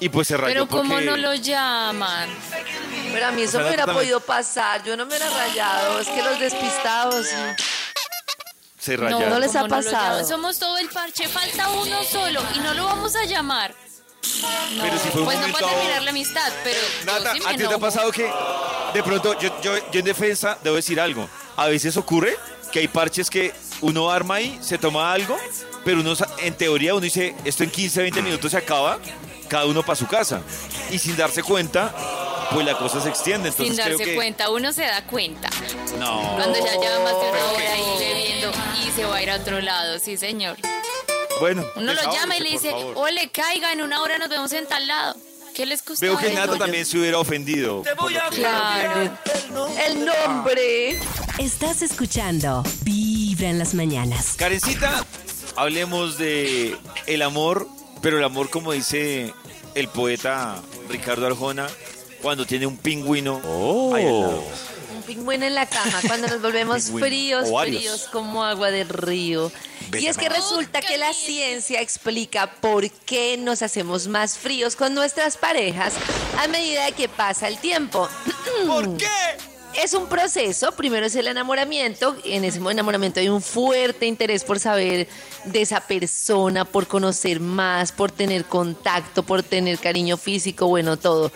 y 0.00 0.08
pues 0.08 0.28
se 0.28 0.36
rayó 0.36 0.52
Pero 0.52 0.68
¿cómo 0.68 0.90
porque- 0.94 1.04
no 1.06 1.16
lo 1.16 1.34
llaman? 1.34 2.28
Pero 3.12 3.26
a 3.26 3.30
mí 3.32 3.42
eso 3.42 3.50
O 3.50 3.52
sea, 3.52 3.60
me 3.60 3.66
hubiera 3.68 3.82
totalmente- 3.84 4.12
podido 4.14 4.20
pasar. 4.20 4.82
Yo 4.84 4.96
no 4.96 5.04
me 5.06 5.10
hubiera 5.16 5.28
rayado. 5.30 6.00
Es 6.00 6.08
que 6.08 6.22
los 6.22 6.38
despistados. 6.40 7.26
se 8.78 8.96
No, 8.96 9.02
rayaron. 9.04 9.28
no 9.30 9.38
les 9.38 9.54
ha 9.54 9.60
¿cómo 9.60 9.76
lo 9.76 9.82
pasado? 9.82 10.24
Somos 10.26 10.58
todo 10.58 10.78
el 10.78 10.88
parche, 10.88 11.28
falta 11.28 11.68
uno 11.68 12.02
solo 12.04 12.40
y 12.56 12.60
no 12.60 12.72
lo 12.74 12.84
vamos 12.86 13.14
a 13.14 13.24
llamar. 13.26 13.74
No, 14.76 14.82
Pero 14.84 14.98
si 14.98 15.08
fue 15.08 15.20
un 15.22 15.24
pues 15.26 15.36
no 15.38 15.48
momento 15.48 15.58
puede 15.58 15.72
a- 15.72 15.76
terminar 15.78 16.02
la 16.02 16.10
amistad, 16.10 16.52
pero 16.62 16.78
Nata, 17.06 17.32
sí 17.32 17.40
¿a 17.46 17.50
ti 17.52 17.56
te 17.58 17.74
ha 17.74 17.78
pasado 17.78 18.12
que 18.12 18.30
de 18.94 19.02
pronto, 19.02 19.38
yo, 19.38 19.60
yo, 19.62 19.74
yo 19.90 19.98
en 20.00 20.04
defensa 20.04 20.58
debo 20.62 20.76
decir 20.76 21.00
algo? 21.00 21.28
A 21.56 21.66
veces 21.68 21.96
ocurre 21.96 22.36
que 22.72 22.80
hay 22.80 22.88
parches 22.88 23.30
que 23.30 23.52
uno 23.80 24.10
arma 24.10 24.36
ahí, 24.36 24.58
se 24.62 24.78
toma 24.78 25.12
algo, 25.12 25.36
pero 25.84 26.00
uno, 26.00 26.14
en 26.38 26.54
teoría 26.54 26.92
uno 26.94 27.00
dice, 27.00 27.34
esto 27.44 27.64
en 27.64 27.70
15, 27.70 28.02
20 28.02 28.22
minutos 28.22 28.50
se 28.50 28.58
acaba, 28.58 28.98
cada 29.48 29.64
uno 29.66 29.82
para 29.82 29.96
su 29.96 30.06
casa. 30.06 30.42
Y 30.90 30.98
sin 30.98 31.16
darse 31.16 31.42
cuenta, 31.42 31.92
pues 32.52 32.64
la 32.66 32.76
cosa 32.76 33.00
se 33.00 33.08
extiende. 33.08 33.48
Entonces 33.48 33.74
Sin 33.74 33.84
creo 33.84 33.96
darse 33.98 34.10
que... 34.10 34.14
cuenta, 34.16 34.50
uno 34.50 34.72
se 34.72 34.82
da 34.82 35.04
cuenta. 35.06 35.48
No. 35.98 36.34
Cuando 36.36 36.58
ya 36.58 36.72
lleva 36.78 37.00
más 37.00 37.12
de 37.12 37.30
una 37.30 37.44
hora 37.46 37.72
ahí 37.72 37.98
bebiendo 37.98 38.52
y 38.86 38.90
se 38.92 39.04
va 39.04 39.16
a 39.16 39.22
ir 39.22 39.30
a 39.30 39.36
otro 39.36 39.60
lado, 39.60 39.98
sí 39.98 40.16
señor. 40.16 40.56
Bueno. 41.40 41.64
Uno 41.76 41.92
lo 41.92 42.12
llama 42.14 42.36
y 42.36 42.40
le 42.40 42.50
dice, 42.50 42.70
ole, 42.72 43.30
caiga, 43.30 43.72
en 43.72 43.82
una 43.82 44.02
hora 44.02 44.18
nos 44.18 44.28
vemos 44.28 44.52
en 44.52 44.66
tal 44.66 44.86
lado. 44.86 45.16
¿Qué 45.54 45.66
les 45.66 45.82
costó? 45.82 46.06
Veo 46.06 46.16
que 46.16 46.28
eso? 46.28 46.36
Nata 46.36 46.56
también 46.58 46.86
se 46.86 46.98
hubiera 46.98 47.18
ofendido. 47.18 47.82
por 47.98 48.12
lo 48.12 48.20
que- 48.30 48.36
Claro. 48.36 49.10
El 49.86 50.04
nombre. 50.04 50.98
Estás 51.38 51.82
escuchando 51.82 52.62
Vibra 52.82 53.48
en 53.48 53.58
las 53.58 53.74
mañanas. 53.74 54.34
Karencita, 54.36 55.04
hablemos 55.56 56.18
de 56.18 56.76
el 57.06 57.22
amor, 57.22 57.66
pero 58.00 58.18
el 58.18 58.24
amor 58.24 58.48
como 58.50 58.72
dice 58.72 59.34
el 59.74 59.88
poeta 59.88 60.56
Ricardo 60.88 61.26
Arjona, 61.26 61.66
cuando 62.22 62.46
tiene 62.46 62.66
un 62.66 62.76
pingüino 62.76 63.40
ahí 63.94 64.06
al 64.06 64.20
lado. 64.20 64.44
Pingüino 65.10 65.44
en 65.44 65.56
la 65.56 65.66
cama 65.66 65.98
cuando 66.06 66.28
nos 66.28 66.40
volvemos 66.40 66.84
Pingüino. 66.84 67.06
fríos, 67.08 67.48
fríos 67.62 68.08
como 68.12 68.44
agua 68.44 68.70
del 68.70 68.88
río. 68.88 69.50
Y 69.98 70.06
es 70.06 70.16
que 70.16 70.28
resulta 70.28 70.80
que 70.80 70.98
la 70.98 71.12
ciencia 71.12 71.80
explica 71.80 72.48
por 72.60 72.88
qué 72.88 73.36
nos 73.36 73.62
hacemos 73.62 74.06
más 74.06 74.38
fríos 74.38 74.76
con 74.76 74.94
nuestras 74.94 75.36
parejas 75.36 75.94
a 76.38 76.46
medida 76.46 76.84
de 76.84 76.92
que 76.92 77.08
pasa 77.08 77.48
el 77.48 77.58
tiempo. 77.58 78.08
¿Por 78.68 78.96
qué? 78.96 79.08
Es 79.74 79.94
un 79.94 80.06
proceso, 80.06 80.70
primero 80.72 81.06
es 81.06 81.16
el 81.16 81.26
enamoramiento, 81.26 82.16
en 82.24 82.44
ese 82.44 82.58
enamoramiento 82.58 83.18
hay 83.18 83.28
un 83.28 83.42
fuerte 83.42 84.06
interés 84.06 84.44
por 84.44 84.60
saber 84.60 85.08
de 85.44 85.60
esa 85.60 85.80
persona, 85.80 86.64
por 86.64 86.86
conocer 86.86 87.40
más, 87.40 87.90
por 87.90 88.12
tener 88.12 88.44
contacto, 88.44 89.24
por 89.24 89.42
tener 89.42 89.78
cariño 89.78 90.16
físico, 90.16 90.68
bueno, 90.68 90.96
todo. 90.96 91.32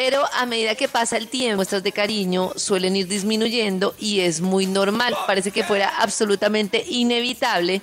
Pero 0.00 0.22
a 0.32 0.46
medida 0.46 0.76
que 0.76 0.86
pasa 0.86 1.16
el 1.16 1.26
tiempo, 1.26 1.56
muestras 1.56 1.82
de 1.82 1.90
cariño 1.90 2.52
suelen 2.54 2.94
ir 2.94 3.08
disminuyendo 3.08 3.96
y 3.98 4.20
es 4.20 4.40
muy 4.40 4.64
normal, 4.64 5.16
parece 5.26 5.50
que 5.50 5.64
fuera 5.64 5.88
absolutamente 5.88 6.84
inevitable. 6.88 7.82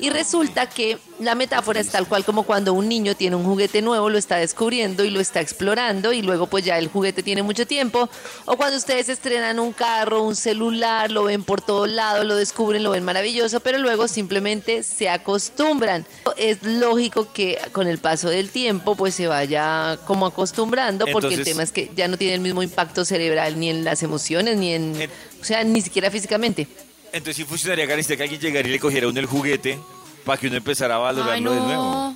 Y 0.00 0.10
resulta 0.10 0.68
que 0.68 0.98
la 1.20 1.34
metáfora 1.34 1.78
es 1.80 1.88
tal 1.90 2.08
cual 2.08 2.24
como 2.24 2.42
cuando 2.42 2.72
un 2.74 2.88
niño 2.88 3.14
tiene 3.14 3.36
un 3.36 3.44
juguete 3.44 3.80
nuevo, 3.80 4.10
lo 4.10 4.18
está 4.18 4.36
descubriendo 4.36 5.04
y 5.04 5.10
lo 5.10 5.20
está 5.20 5.40
explorando 5.40 6.12
y 6.12 6.22
luego 6.22 6.48
pues 6.48 6.64
ya 6.64 6.78
el 6.78 6.88
juguete 6.88 7.22
tiene 7.22 7.42
mucho 7.42 7.66
tiempo. 7.66 8.08
O 8.44 8.56
cuando 8.56 8.76
ustedes 8.76 9.08
estrenan 9.08 9.58
un 9.60 9.72
carro, 9.72 10.22
un 10.22 10.34
celular, 10.34 11.10
lo 11.10 11.24
ven 11.24 11.44
por 11.44 11.60
todos 11.60 11.88
lados, 11.88 12.24
lo 12.26 12.34
descubren, 12.36 12.82
lo 12.82 12.90
ven 12.90 13.04
maravilloso, 13.04 13.60
pero 13.60 13.78
luego 13.78 14.08
simplemente 14.08 14.82
se 14.82 15.08
acostumbran. 15.08 16.04
Es 16.36 16.62
lógico 16.62 17.32
que 17.32 17.58
con 17.72 17.86
el 17.86 17.98
paso 17.98 18.28
del 18.28 18.50
tiempo 18.50 18.96
pues 18.96 19.14
se 19.14 19.26
vaya 19.28 19.98
como 20.06 20.26
acostumbrando 20.26 21.06
porque 21.12 21.34
el 21.34 21.44
tema 21.44 21.62
es 21.62 21.70
que 21.72 21.90
ya 21.94 22.08
no 22.08 22.16
tiene 22.16 22.34
el 22.34 22.40
mismo 22.40 22.62
impacto 22.62 23.04
cerebral 23.04 23.58
ni 23.60 23.70
en 23.70 23.84
las 23.84 24.02
emociones, 24.02 24.56
ni 24.56 24.72
en... 24.74 25.00
En- 25.00 25.10
O 25.40 25.44
sea, 25.46 25.62
ni 25.62 25.82
siquiera 25.82 26.10
físicamente. 26.10 26.66
Entonces 27.14 27.36
sí 27.36 27.44
funcionaría, 27.44 27.86
Karencita, 27.86 28.16
que 28.16 28.24
alguien 28.24 28.40
llegara 28.40 28.66
y 28.66 28.72
le 28.72 28.80
cogiera 28.80 29.06
a 29.06 29.10
uno 29.10 29.20
el 29.20 29.26
juguete 29.26 29.78
para 30.24 30.36
que 30.36 30.48
uno 30.48 30.56
empezara 30.56 30.96
a 30.96 30.98
valorarlo 30.98 31.52
Ay, 31.52 31.56
de 31.56 31.60
nuevo. 31.60 32.14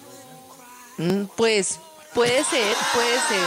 Mm, 0.97 1.25
Pues 1.37 1.79
puede 2.13 2.43
ser, 2.43 2.75
puede 2.93 3.15
ser. 3.29 3.47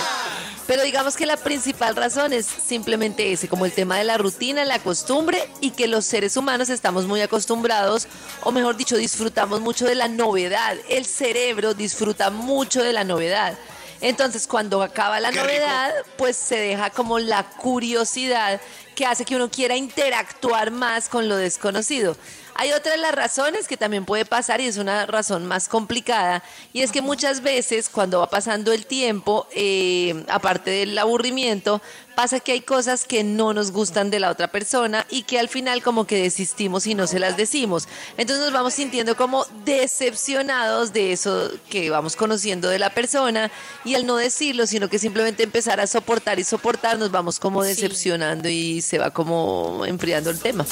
Pero 0.66 0.84
digamos 0.84 1.18
que 1.18 1.26
la 1.26 1.36
principal 1.36 1.98
razón 1.98 2.32
es 2.32 2.46
simplemente 2.46 3.34
ese, 3.34 3.50
como 3.50 3.66
el 3.66 3.74
tema 3.74 3.98
de 3.98 4.06
la 4.06 4.18
rutina, 4.18 4.64
la 4.64 4.80
costumbre 4.80 5.50
y 5.60 5.72
que 5.72 5.88
los 5.88 6.06
seres 6.06 6.38
humanos 6.38 6.70
estamos 6.70 7.06
muy 7.06 7.20
acostumbrados, 7.20 8.08
o 8.44 8.54
mejor 8.54 8.78
dicho, 8.78 8.96
disfrutamos 8.96 9.60
mucho 9.60 9.86
de 9.86 9.96
la 9.96 10.08
novedad. 10.08 10.78
El 10.88 11.06
cerebro 11.06 11.74
disfruta 11.74 12.30
mucho 12.30 12.82
de 12.82 12.94
la 12.94 13.04
novedad. 13.04 13.58
Entonces, 14.02 14.48
cuando 14.48 14.82
acaba 14.82 15.20
la 15.20 15.30
Qué 15.32 15.42
rico. 15.42 15.54
novedad, 15.54 15.94
pues 16.18 16.36
se 16.36 16.58
deja 16.58 16.90
como 16.90 17.20
la 17.20 17.44
curiosidad 17.44 18.60
que 18.96 19.06
hace 19.06 19.26
que 19.26 19.36
uno 19.36 19.50
quiera 19.50 19.76
interactuar 19.76 20.72
más 20.72 21.08
con 21.08 21.30
lo 21.30 21.38
desconocido. 21.38 22.18
Hay 22.56 22.72
otra 22.74 22.92
de 22.92 22.98
las 22.98 23.14
razones 23.16 23.68
que 23.68 23.78
también 23.78 24.06
puede 24.06 24.26
pasar 24.26 24.60
y 24.60 24.66
es 24.68 24.78
una 24.78 25.06
razón 25.06 25.46
más 25.46 25.70
complicada 25.70 26.44
y 26.74 26.82
es 26.82 26.92
que 26.92 27.02
muchas 27.02 27.42
veces 27.42 27.90
cuando 27.90 28.20
va 28.20 28.30
pasando 28.30 28.74
el 28.74 28.86
tiempo, 28.86 29.48
eh, 29.56 30.26
aparte 30.28 30.70
del 30.72 30.98
aburrimiento, 30.98 31.82
pasa 32.16 32.40
que 32.40 32.52
hay 32.52 32.62
cosas 32.62 33.06
que 33.06 33.24
no 33.24 33.54
nos 33.54 33.72
gustan 33.72 34.10
de 34.10 34.20
la 34.20 34.30
otra 34.30 34.50
persona 34.52 35.06
y 35.10 35.24
que 35.24 35.40
al 35.40 35.50
final 35.50 35.82
como 35.82 36.06
que 36.06 36.22
desistimos 36.22 36.86
y 36.88 36.94
no 36.96 37.08
se 37.08 37.20
las 37.20 37.38
decimos. 37.38 37.88
Entonces 38.18 38.44
nos 38.46 38.54
vamos 38.54 38.74
sintiendo 38.74 39.16
como 39.16 39.46
decepcionados 39.66 40.94
de 40.94 41.14
eso 41.14 41.50
que 41.70 41.90
vamos 41.90 42.16
conociendo 42.16 42.70
de 42.70 42.80
la 42.80 42.90
persona 42.90 43.52
y 43.86 43.96
al 43.96 44.06
no 44.06 44.18
decirlo, 44.18 44.68
sino 44.68 44.90
que 44.90 45.00
simplemente 45.00 45.44
empezar 45.44 45.80
a 45.80 45.88
soportar 45.88 46.40
y 46.40 46.44
soportar, 46.44 46.98
nos 47.00 47.12
vamos 47.12 47.40
como 47.40 47.64
Sí. 47.64 47.70
decepcionando 47.70 48.50
y 48.50 48.82
se 48.82 48.98
va 48.98 49.12
como 49.12 49.86
enfriando 49.86 50.30
el 50.30 50.40
tema. 50.40 50.66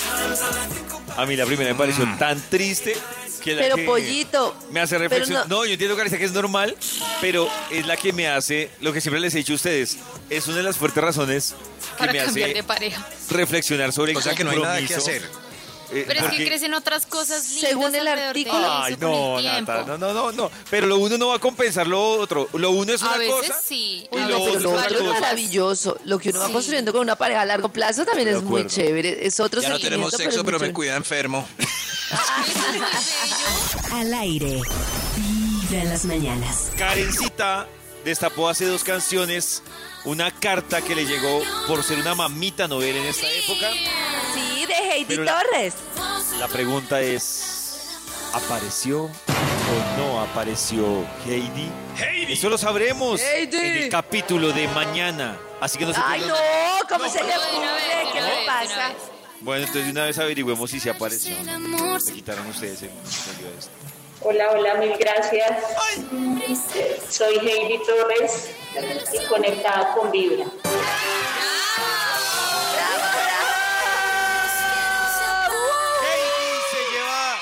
A 1.18 1.26
mí 1.26 1.36
la 1.36 1.46
primera 1.46 1.72
me 1.72 1.78
pareció 1.78 2.06
tan 2.18 2.40
triste 2.50 2.96
que 3.40 3.56
la 3.56 3.62
Pero 3.62 3.76
que 3.78 3.86
pollito. 3.86 4.56
me 4.72 4.80
hace 4.80 4.96
pero 4.98 5.10
reflexionar. 5.10 5.48
no- 5.50 5.58
No, 5.60 5.66
yo 5.66 5.74
entiendo 5.74 5.96
Carita, 5.98 6.18
que 6.18 6.26
es 6.26 6.32
normal, 6.32 6.76
pero 7.22 7.50
es 7.72 7.86
la 7.88 7.98
que 7.98 8.14
me 8.14 8.28
hace 8.28 8.70
lo 8.82 8.94
que 8.94 9.02
siempre 9.02 9.20
les 9.20 9.34
he 9.36 9.38
dicho 9.40 9.54
a 9.54 9.56
ustedes. 9.56 9.98
Es 10.30 10.48
una 10.48 10.58
de 10.58 10.64
las 10.64 10.78
fuertes 10.78 11.04
razones 11.04 11.56
que 11.94 11.98
Para 11.98 12.14
me 12.14 12.20
cambiar 12.20 12.50
hace 12.50 12.54
de 12.56 12.64
pareja. 12.64 13.08
reflexionar 13.30 13.92
sobre 13.94 14.12
el 14.12 14.18
O 14.18 14.22
sea 14.22 14.36
que 14.36 14.44
no 14.44 14.52
hay 14.52 14.60
nada 14.60 14.80
que 14.86 14.96
hacer. 14.96 15.22
Eh, 15.92 16.04
Pero 16.08 16.26
es 16.28 16.32
que 16.36 16.46
crecen 16.46 16.74
otras 16.76 17.06
cosas 17.08 17.50
lindas 17.50 17.70
Según 17.70 17.96
el 17.96 18.08
artículo- 18.08 18.60
eso 18.60 18.82
Ay, 18.84 18.96
con 18.96 19.10
no. 19.12 19.42
Nata, 19.42 19.84
no, 19.88 19.98
no, 19.98 20.14
no, 20.14 20.32
no. 20.32 20.52
Pero 20.70 20.86
lo 20.88 20.98
uno 20.98 21.18
no 21.18 21.30
va 21.30 21.36
a 21.36 21.40
compensar 21.40 21.88
lo 21.88 22.00
otro. 22.20 22.48
Lo 22.54 22.72
uno 22.72 22.94
es 22.94 23.02
una 23.02 23.14
A 23.14 23.18
veces 23.18 23.34
cosa. 23.50 23.62
sí. 23.66 24.08
y 24.12 24.16
lo 24.16 24.22
No, 24.22 24.28
veces 24.28 24.52
pero 24.58 24.60
lo 24.60 24.72
otro 24.82 24.98
es 25.00 25.04
maravilloso. 25.22 25.98
Lo 26.06 26.20
que 26.20 26.30
uno 26.30 26.40
va 26.42 26.50
construyendo 26.50 26.92
con 26.92 27.02
una 27.02 27.16
pareja 27.16 27.42
a 27.42 27.46
largo 27.46 27.70
plazo 27.70 28.06
también 28.06 28.28
De 28.30 28.36
es 28.38 28.44
muy 28.44 28.68
chévere. 28.68 29.26
Es 29.26 29.40
otro 29.40 29.62
Ya 29.62 29.70
no 29.70 29.80
tenemos 29.80 30.12
sexo, 30.14 30.44
pero 30.44 30.60
me 30.60 30.72
cuida 30.74 30.96
enfermo. 30.96 31.48
Al 33.92 34.14
aire. 34.14 34.62
Vibra 35.18 35.82
en 35.84 35.90
las 35.90 36.06
mañanas. 36.06 36.72
Karencita 36.78 37.68
destapó 38.06 38.48
hace 38.50 38.66
dos 38.66 38.84
canciones 38.84 39.62
una 40.06 40.32
carta 40.32 40.82
que 40.82 40.96
le 40.96 41.06
llegó 41.06 41.42
por 41.68 41.84
ser 41.84 42.00
una 42.00 42.16
mamita 42.16 42.68
novela 42.68 43.00
en 43.00 43.06
esta 43.06 43.30
época. 43.32 43.70
Sí, 44.34 44.66
de 44.66 44.74
Heidi 44.74 45.06
Pero 45.08 45.26
Torres. 45.26 45.74
La 46.40 46.48
pregunta 46.48 47.02
es, 47.02 48.00
¿apareció 48.34 49.04
o 49.06 49.98
no 49.98 50.22
apareció 50.22 51.06
Heidi? 51.26 51.70
Eso 52.30 52.50
lo 52.50 52.58
sabremos 52.58 53.22
Heidi. 53.22 53.58
en 53.58 53.78
el 53.78 53.90
capítulo 53.90 54.52
de 54.52 54.68
mañana. 54.70 55.38
Así 55.60 55.78
que 55.78 55.86
no 55.86 55.94
se 55.94 56.00
Ay, 56.04 56.22
no, 56.22 56.36
¿cómo 56.88 57.10
se 57.10 57.24
le 57.24 57.38
ocurre? 57.38 58.12
¿Qué 58.14 58.22
le 58.22 58.46
pasa? 58.46 58.92
Bueno, 59.42 59.66
entonces 59.66 59.86
de 59.86 59.92
una 59.92 60.06
vez 60.06 60.18
averigüemos 60.18 60.70
si 60.70 60.80
se 60.80 60.90
apareció. 60.90 61.36
Se 62.00 62.14
quitaron 62.14 62.46
ustedes 62.48 62.82
el 62.84 62.90
medio 62.90 63.52
de 63.52 63.58
esto. 63.58 63.72
Hola, 64.22 64.52
hola, 64.52 64.74
mil 64.76 64.98
gracias. 64.98 65.64
Soy 67.10 67.36
Heidi 67.38 67.80
Torres 67.86 68.50
y 69.14 69.26
conectada 69.28 69.94
con 69.94 70.12
Vibra. 70.12 70.46
Heidi 76.04 76.60
se 76.72 76.92
lleva 76.92 77.38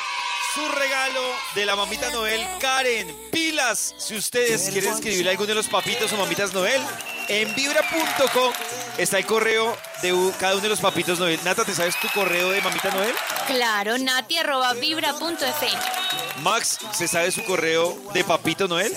su 0.54 0.68
regalo 0.70 1.22
de 1.56 1.66
la 1.66 1.76
mamita 1.76 2.12
Noel 2.12 2.46
Karen. 2.60 3.30
Pilas, 3.32 3.96
si 3.98 4.16
ustedes 4.16 4.70
quieren 4.70 4.94
escribirle 4.94 5.30
a 5.30 5.32
alguno 5.32 5.48
de 5.48 5.56
los 5.56 5.68
papitos 5.68 6.14
o 6.14 6.18
mamitas 6.18 6.54
Noel, 6.54 6.82
en 7.28 7.56
vibra.com 7.56 8.54
está 9.00 9.18
el 9.18 9.26
correo 9.26 9.76
de 10.04 10.14
cada 10.40 10.54
uno 10.54 10.62
de 10.62 10.70
los 10.70 10.80
papitos 10.80 11.18
Noel. 11.18 11.40
Nata, 11.44 11.66
¿te 11.66 11.74
sabes 11.74 12.00
tu 12.00 12.08
correo 12.10 12.52
de 12.52 12.62
mamita 12.62 12.92
Noel? 12.92 13.16
Claro, 13.48 13.98
nati 13.98 14.38
arroba 14.38 14.74
vibra.fm. 14.74 16.27
Max, 16.42 16.78
¿se 16.94 17.08
sabe 17.08 17.32
su 17.32 17.44
correo 17.44 17.98
de 18.14 18.24
papito 18.24 18.68
Noel? 18.68 18.94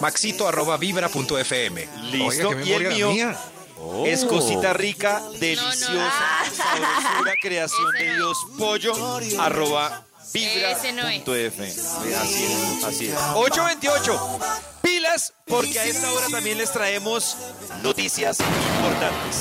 Maxito 0.00 0.46
arroba 0.48 0.76
vibra.fm. 0.76 1.88
Listo. 2.10 2.48
Oiga, 2.48 2.62
qué 2.62 2.68
Y 2.68 2.72
el 2.72 2.88
mío 2.88 3.10
mía. 3.12 3.36
es 4.06 4.24
cosita 4.24 4.72
rica, 4.72 5.22
deliciosa, 5.38 6.12
Ah. 6.20 6.44
sabrosura, 6.54 7.32
creación 7.40 7.92
de 7.98 8.06
no. 8.08 8.14
Dios, 8.16 8.38
pollo, 8.58 8.92
arroba 9.40 9.90
no 9.90 10.04
vibra.fm. 10.32 11.66
Así 11.66 12.44
es, 12.44 12.84
así 12.84 13.06
es. 13.08 13.14
828. 13.34 14.38
Pilas, 14.82 15.32
porque 15.46 15.78
a 15.78 15.84
esta 15.84 16.10
hora 16.12 16.26
también 16.30 16.58
les 16.58 16.72
traemos 16.72 17.36
noticias 17.82 18.38
importantes. 18.40 19.36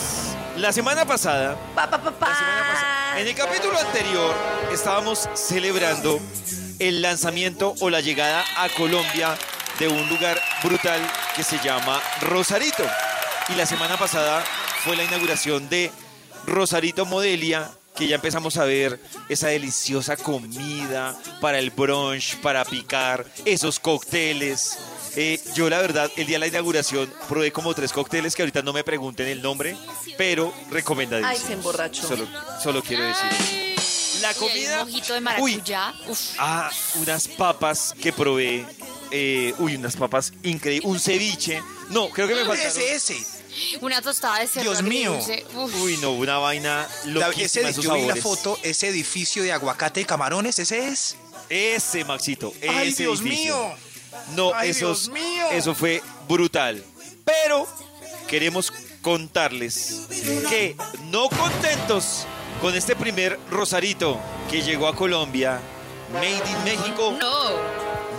La 0.58 0.74
semana 0.74 1.06
pasada 1.06 1.56
Pa, 1.76 1.88
pa, 1.90 2.02
pa, 2.02 2.12
pa. 2.12 2.30
la 2.30 2.36
semana 2.36 2.62
pasada. 2.74 3.20
En 3.20 3.28
el 3.28 3.36
capítulo 3.36 3.78
anterior 3.80 4.36
estábamos 4.72 5.30
celebrando 5.36 6.20
el 6.80 7.02
lanzamiento 7.02 7.76
o 7.80 7.90
la 7.90 8.02
llegada 8.02 8.44
a 8.56 8.70
Colombia 8.70 9.38
de 9.80 9.88
un 9.88 10.10
lugar 10.10 10.42
brutal 10.64 11.00
que 11.36 11.44
se 11.44 11.60
llama 11.60 12.02
Rosarito. 12.22 12.84
Y 13.50 13.56
la 13.56 13.66
semana 13.66 13.98
pasada 13.98 14.44
fue 14.84 14.96
la 14.96 15.04
inauguración 15.04 15.70
de 15.70 15.92
Rosarito 16.46 17.06
Modelia, 17.06 17.72
que 17.96 18.08
ya 18.08 18.16
empezamos 18.16 18.58
a 18.58 18.66
ver 18.66 19.00
esa 19.30 19.48
deliciosa 19.48 20.18
comida 20.18 21.16
para 21.42 21.60
el 21.60 21.72
brunch, 21.72 22.38
para 22.38 22.64
picar, 22.66 23.26
esos 23.46 23.80
cócteles. 23.80 24.78
Eh, 25.16 25.40
yo 25.56 25.70
la 25.70 25.80
verdad, 25.80 26.12
el 26.16 26.28
día 26.28 26.36
de 26.36 26.42
la 26.42 26.48
inauguración 26.48 27.12
probé 27.28 27.52
como 27.52 27.74
tres 27.74 27.92
cócteles 27.92 28.36
que 28.36 28.44
ahorita 28.44 28.62
no 28.62 28.72
me 28.72 28.84
pregunten 28.84 29.28
el 29.28 29.42
nombre, 29.42 29.76
pero 30.18 30.54
recomendadísimo. 30.70 31.32
Ay, 31.32 31.40
se 31.40 31.54
emborrachó. 31.54 32.08
Solo, 32.08 32.28
solo 32.62 32.84
quiero 32.84 33.04
decir. 33.04 33.68
La 34.22 34.34
comida. 34.34 34.84
un 34.84 34.90
mojito 34.92 35.14
de 35.14 35.20
Uy, 35.20 35.24
maracuyá. 35.24 35.94
Uf. 36.08 36.20
ah, 36.40 36.70
unas 36.96 37.28
papas 37.28 37.94
que 38.02 38.12
probé. 38.14 38.66
eh, 39.12 39.54
uy, 39.60 39.76
unas 39.76 39.96
papas 39.96 40.34
increíbles. 40.44 40.90
Un 40.90 41.00
ceviche. 41.00 41.62
No, 41.90 42.10
creo 42.10 42.28
que 42.28 42.36
me 42.36 42.46
faltaron. 42.46 42.72
Ese, 42.72 42.96
ese. 42.96 43.18
Una 43.82 44.02
tostada 44.02 44.40
de 44.40 44.48
cerdo 44.48 44.70
Dios 44.72 44.84
mío. 44.84 45.18
Uy, 45.82 45.98
no, 45.98 46.12
una 46.12 46.38
vaina 46.38 46.88
La- 47.06 47.28
loquísima 47.28 47.70
ese, 47.70 47.82
yo 47.82 47.94
vi 47.94 48.02
la 48.06 48.16
foto, 48.18 48.58
ese 48.62 48.90
edificio 48.90 49.42
de 49.44 49.52
aguacate 49.52 50.02
y 50.02 50.06
camarones, 50.06 50.60
ese 50.60 50.88
es. 50.90 51.16
Ese, 51.50 52.04
Maxito. 52.04 52.54
¡Ay, 52.62 52.90
ese 52.90 53.04
Dios 53.04 53.22
edificio. 53.22 53.56
mío! 53.58 53.76
No, 54.36 54.54
¡Ay, 54.54 54.70
esos, 54.72 55.06
Dios 55.06 55.10
mío! 55.24 55.46
eso 55.52 55.74
fue 55.74 56.04
brutal. 56.28 56.84
Pero 57.24 57.68
queremos 58.28 58.72
contarles 59.02 60.02
que 60.50 60.76
no 61.06 61.30
contentos 61.30 62.26
con 62.62 62.76
este 62.76 62.96
primer 62.96 63.40
Rosarito 63.50 64.20
que 64.50 64.62
llegó 64.62 64.88
a 64.88 64.96
Colombia, 64.96 65.60
Made 66.14 66.50
in 66.50 66.64
México, 66.64 67.16
No. 67.20 67.50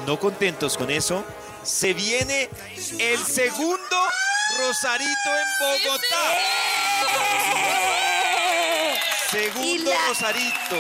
no 0.07 0.18
contentos 0.18 0.76
con 0.76 0.90
eso, 0.90 1.25
se 1.62 1.95
viene 1.95 2.49
el 2.99 3.18
segundo 3.25 3.97
Rosarito 4.59 5.11
en 5.11 5.85
Bogotá. 5.85 6.35
Segundo 9.30 9.90
Rosarito. 10.09 10.76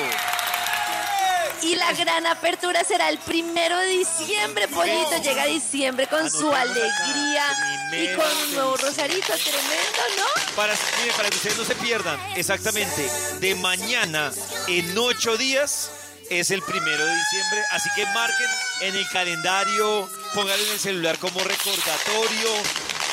Y 1.62 1.74
la 1.74 1.92
gran 1.92 2.26
apertura 2.26 2.84
será 2.84 3.08
el 3.08 3.18
primero 3.18 3.78
de 3.78 3.88
diciembre, 3.88 4.68
Pollito. 4.68 5.16
Llega 5.22 5.44
diciembre 5.46 6.06
con 6.06 6.30
su 6.30 6.52
Anotemos 6.52 6.92
acá, 6.92 7.10
alegría 7.10 7.44
y 7.92 8.16
con 8.16 8.36
un 8.36 8.54
nuevo. 8.54 8.76
Rosarito. 8.76 9.32
Tremendo, 9.32 10.02
¿no? 10.16 10.54
Para, 10.54 10.74
mire, 11.00 11.12
para 11.16 11.28
que 11.30 11.36
ustedes 11.36 11.58
no 11.58 11.64
se 11.64 11.74
pierdan, 11.74 12.18
exactamente, 12.36 13.10
de 13.40 13.54
mañana 13.56 14.30
en 14.68 14.96
ocho 14.96 15.36
días 15.36 15.90
es 16.30 16.50
el 16.50 16.62
primero 16.62 17.04
de 17.04 17.14
diciembre, 17.14 17.62
así 17.72 17.88
que 17.96 18.04
marquen 18.06 18.46
en 18.82 18.96
el 18.96 19.08
calendario, 19.08 20.08
pónganlo 20.34 20.64
en 20.64 20.72
el 20.72 20.78
celular 20.78 21.18
como 21.18 21.40
recordatorio, 21.40 22.50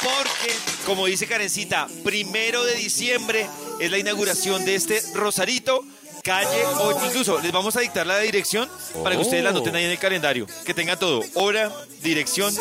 porque, 0.04 0.56
como 0.86 1.06
dice 1.06 1.28
Karencita, 1.28 1.88
primero 2.04 2.64
de 2.64 2.76
diciembre 2.76 3.48
es 3.80 3.90
la 3.90 3.98
inauguración 3.98 4.66
de 4.66 4.76
este 4.76 5.02
Rosarito, 5.14 5.84
calle, 6.26 6.66
o 6.80 7.06
incluso 7.06 7.40
les 7.40 7.52
vamos 7.52 7.76
a 7.76 7.82
dictar 7.82 8.08
la 8.08 8.18
dirección 8.18 8.68
para 9.04 9.16
que 9.16 9.22
ustedes 9.22 9.44
la 9.44 9.52
anoten 9.52 9.76
ahí 9.76 9.86
en 9.86 9.92
el 9.92 10.00
calendario, 10.00 10.48
que 10.66 10.74
tengan 10.74 10.98
todo, 10.98 11.24
hora, 11.36 11.72
dirección, 12.02 12.52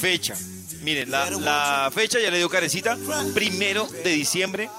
fecha. 0.00 0.36
Miren, 0.82 1.10
la, 1.10 1.90
fecha 1.92 2.20
ya 2.20 2.30
le 2.30 2.38
dio 2.38 2.48
Karencita, 2.48 2.96
primero 3.34 3.88
de 4.04 4.10
diciembre. 4.10 4.70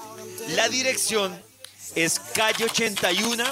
La 0.56 0.70
dirección 0.70 1.38
es 1.94 2.18
calle 2.18 2.64
81, 2.64 3.44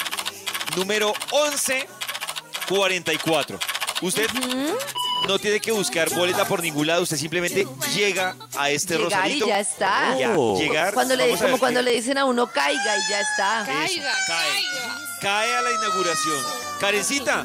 número 0.75 1.12
1144. 1.33 3.59
Usted 4.00 4.26
no 5.27 5.39
tiene 5.39 5.61
que 5.61 5.73
buscar 5.73 6.09
boleta 6.11 6.47
por 6.47 6.63
ningún 6.63 6.87
lado, 6.87 7.03
usted 7.03 7.17
simplemente 7.17 7.67
llega 7.95 8.35
a 8.57 8.71
este 8.71 8.95
Llegar 8.97 9.11
y 9.11 9.15
Rosarito. 9.15 9.47
ya 9.49 9.61
está. 9.61 10.17
Ya, 10.19 10.35
llegar. 10.57 10.95
Cuando 10.95 11.17
le, 11.17 11.25
vamos 11.27 11.41
a 11.41 11.45
como 11.45 11.53
ver 11.55 11.61
cuando 11.61 11.83
le 11.83 11.93
dicen 11.93 12.19
a 12.19 12.25
uno 12.25 12.47
caiga 12.47 12.97
y 12.97 13.11
ya 13.11 13.21
está. 13.21 13.63
Eso, 13.63 13.71
Caiga, 13.73 14.13
cae. 14.27 14.49
caiga. 14.49 14.99
Cae 15.21 15.57
a 15.57 15.63
la 15.63 15.73
inauguración. 15.73 16.45
Karencita, 16.81 17.45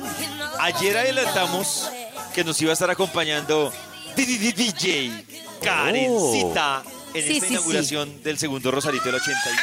ayer 0.60 0.98
adelantamos 0.98 1.89
que 2.36 2.44
nos 2.44 2.62
iba 2.62 2.70
a 2.72 2.74
estar 2.74 2.89
acompañando 2.92 3.74
DJ 4.15 5.25
Karencita 5.62 6.84
en 7.13 7.24
Sí, 7.27 7.34
esta 7.38 7.48
sí, 7.48 7.53
inauguración 7.53 8.24
del 8.24 8.38
segundo 8.38 8.70
Rosarito 8.72 9.06
del 9.06 9.15
81. 9.15 9.60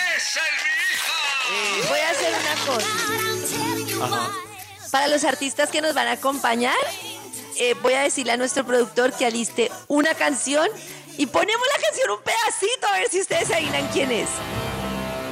Voy 1.88 1.98
a 1.98 2.10
hacer 2.10 2.32
una 2.34 2.54
cosa. 2.66 4.04
Ajá. 4.04 4.30
Para 4.90 5.08
los 5.08 5.24
artistas 5.24 5.70
que 5.70 5.80
nos 5.80 5.94
van 5.94 6.08
a 6.08 6.12
acompañar, 6.12 6.74
eh, 7.60 7.74
voy 7.82 7.94
a 7.94 8.00
decirle 8.02 8.32
a 8.32 8.36
nuestro 8.36 8.64
productor 8.64 9.12
que 9.12 9.26
aliste 9.26 9.70
una 9.86 10.14
canción 10.14 10.68
y 11.16 11.26
ponemos 11.26 11.66
la 11.76 11.82
canción 11.82 12.10
un 12.10 12.22
pedacito 12.22 12.86
a 12.88 12.98
ver 12.98 13.08
si 13.10 13.20
ustedes 13.20 13.50
adivinan 13.50 13.86
quién 13.92 14.10
es. 14.10 14.28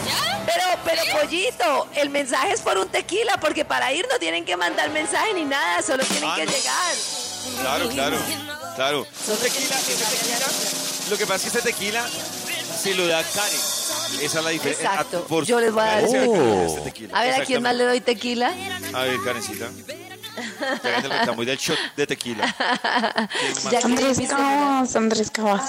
Pero, 0.45 0.63
pero, 0.85 1.01
pollito, 1.19 1.87
el 1.95 2.09
mensaje 2.09 2.53
es 2.53 2.61
por 2.61 2.77
un 2.77 2.87
tequila, 2.87 3.35
porque 3.37 3.65
para 3.65 3.91
ir 3.91 4.07
no 4.09 4.17
tienen 4.19 4.45
que 4.45 4.55
mandar 4.55 4.89
mensaje 4.91 5.33
ni 5.33 5.43
nada, 5.43 5.81
solo 5.81 6.03
tienen 6.05 6.29
Ah, 6.29 6.35
que 6.37 6.45
no. 6.45 6.51
llegar. 6.51 6.93
Claro, 7.61 7.89
claro. 7.89 8.17
Claro. 8.75 9.05
Tequila, 9.41 9.75
ese 9.79 10.05
tequila. 10.05 10.47
Lo 11.09 11.17
que 11.17 11.25
pasa 11.25 11.47
es 11.47 11.51
que 11.53 11.57
este 11.59 11.71
tequila 11.71 12.05
se 12.81 12.93
lo 12.95 13.07
da 13.07 13.23
Karen. 13.23 13.59
Esa 14.21 14.39
es 14.39 14.43
la 14.43 14.49
diferencia. 14.51 14.89
Exacto. 14.89 15.21
Ah, 15.23 15.27
por- 15.27 15.45
Yo 15.45 15.59
les 15.59 15.71
voy 15.71 15.83
a 15.83 15.85
dar 15.85 16.01
da 16.03 16.09
tequila. 16.09 16.65
este 16.65 16.81
tequila. 16.81 17.17
A 17.17 17.21
ver, 17.23 17.33
¿a 17.41 17.45
quién 17.45 17.61
más 17.63 17.75
le 17.75 17.83
doy 17.85 18.01
tequila? 18.01 18.53
A 18.93 19.01
ver, 19.03 19.17
Karencita. 19.23 19.67
Que 20.81 20.87
hagan 20.87 21.05
el 21.05 21.11
reclamo 21.11 21.43
y 21.43 21.45
del 21.47 21.57
shot 21.57 21.77
de 21.95 22.07
tequila. 22.07 22.55
Andrés 23.83 24.19
Caos, 24.29 24.95
Andrés 24.95 25.31
Caos. 25.31 25.61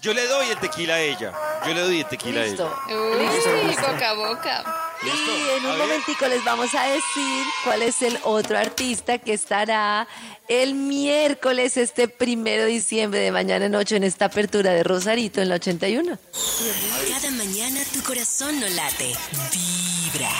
Yo 0.00 0.14
le 0.14 0.26
doy 0.26 0.48
el 0.50 0.58
tequila 0.58 0.94
a 0.94 1.00
ella. 1.00 1.32
Yo 1.66 1.74
le 1.74 1.80
doy 1.80 2.00
el 2.00 2.06
tequila 2.06 2.40
a 2.40 2.44
ella. 2.44 2.50
Listo. 2.52 2.82
Uy, 2.88 3.76
boca 3.76 4.10
a 4.10 4.14
boca. 4.14 4.84
Y 5.02 5.08
en 5.08 5.66
A 5.66 5.72
un 5.72 5.78
momentico 5.78 6.26
les 6.26 6.44
vamos 6.44 6.74
a 6.74 6.84
decir 6.84 7.44
cuál 7.62 7.82
es 7.82 8.02
el 8.02 8.18
otro 8.24 8.58
artista 8.58 9.18
que 9.18 9.32
estará 9.32 10.08
el 10.48 10.74
miércoles, 10.74 11.76
este 11.76 12.08
primero 12.08 12.64
de 12.64 12.70
diciembre 12.70 13.20
de 13.20 13.30
mañana 13.30 13.66
en 13.66 13.74
8 13.74 13.96
en 13.96 14.04
esta 14.04 14.26
apertura 14.26 14.72
de 14.72 14.82
Rosarito 14.82 15.40
en 15.40 15.50
la 15.50 15.56
81. 15.56 16.18
Cada 17.10 17.30
mañana 17.30 17.80
tu 17.92 18.02
corazón 18.02 18.58
no 18.58 18.68
late, 18.68 19.14
vibra. 19.52 20.30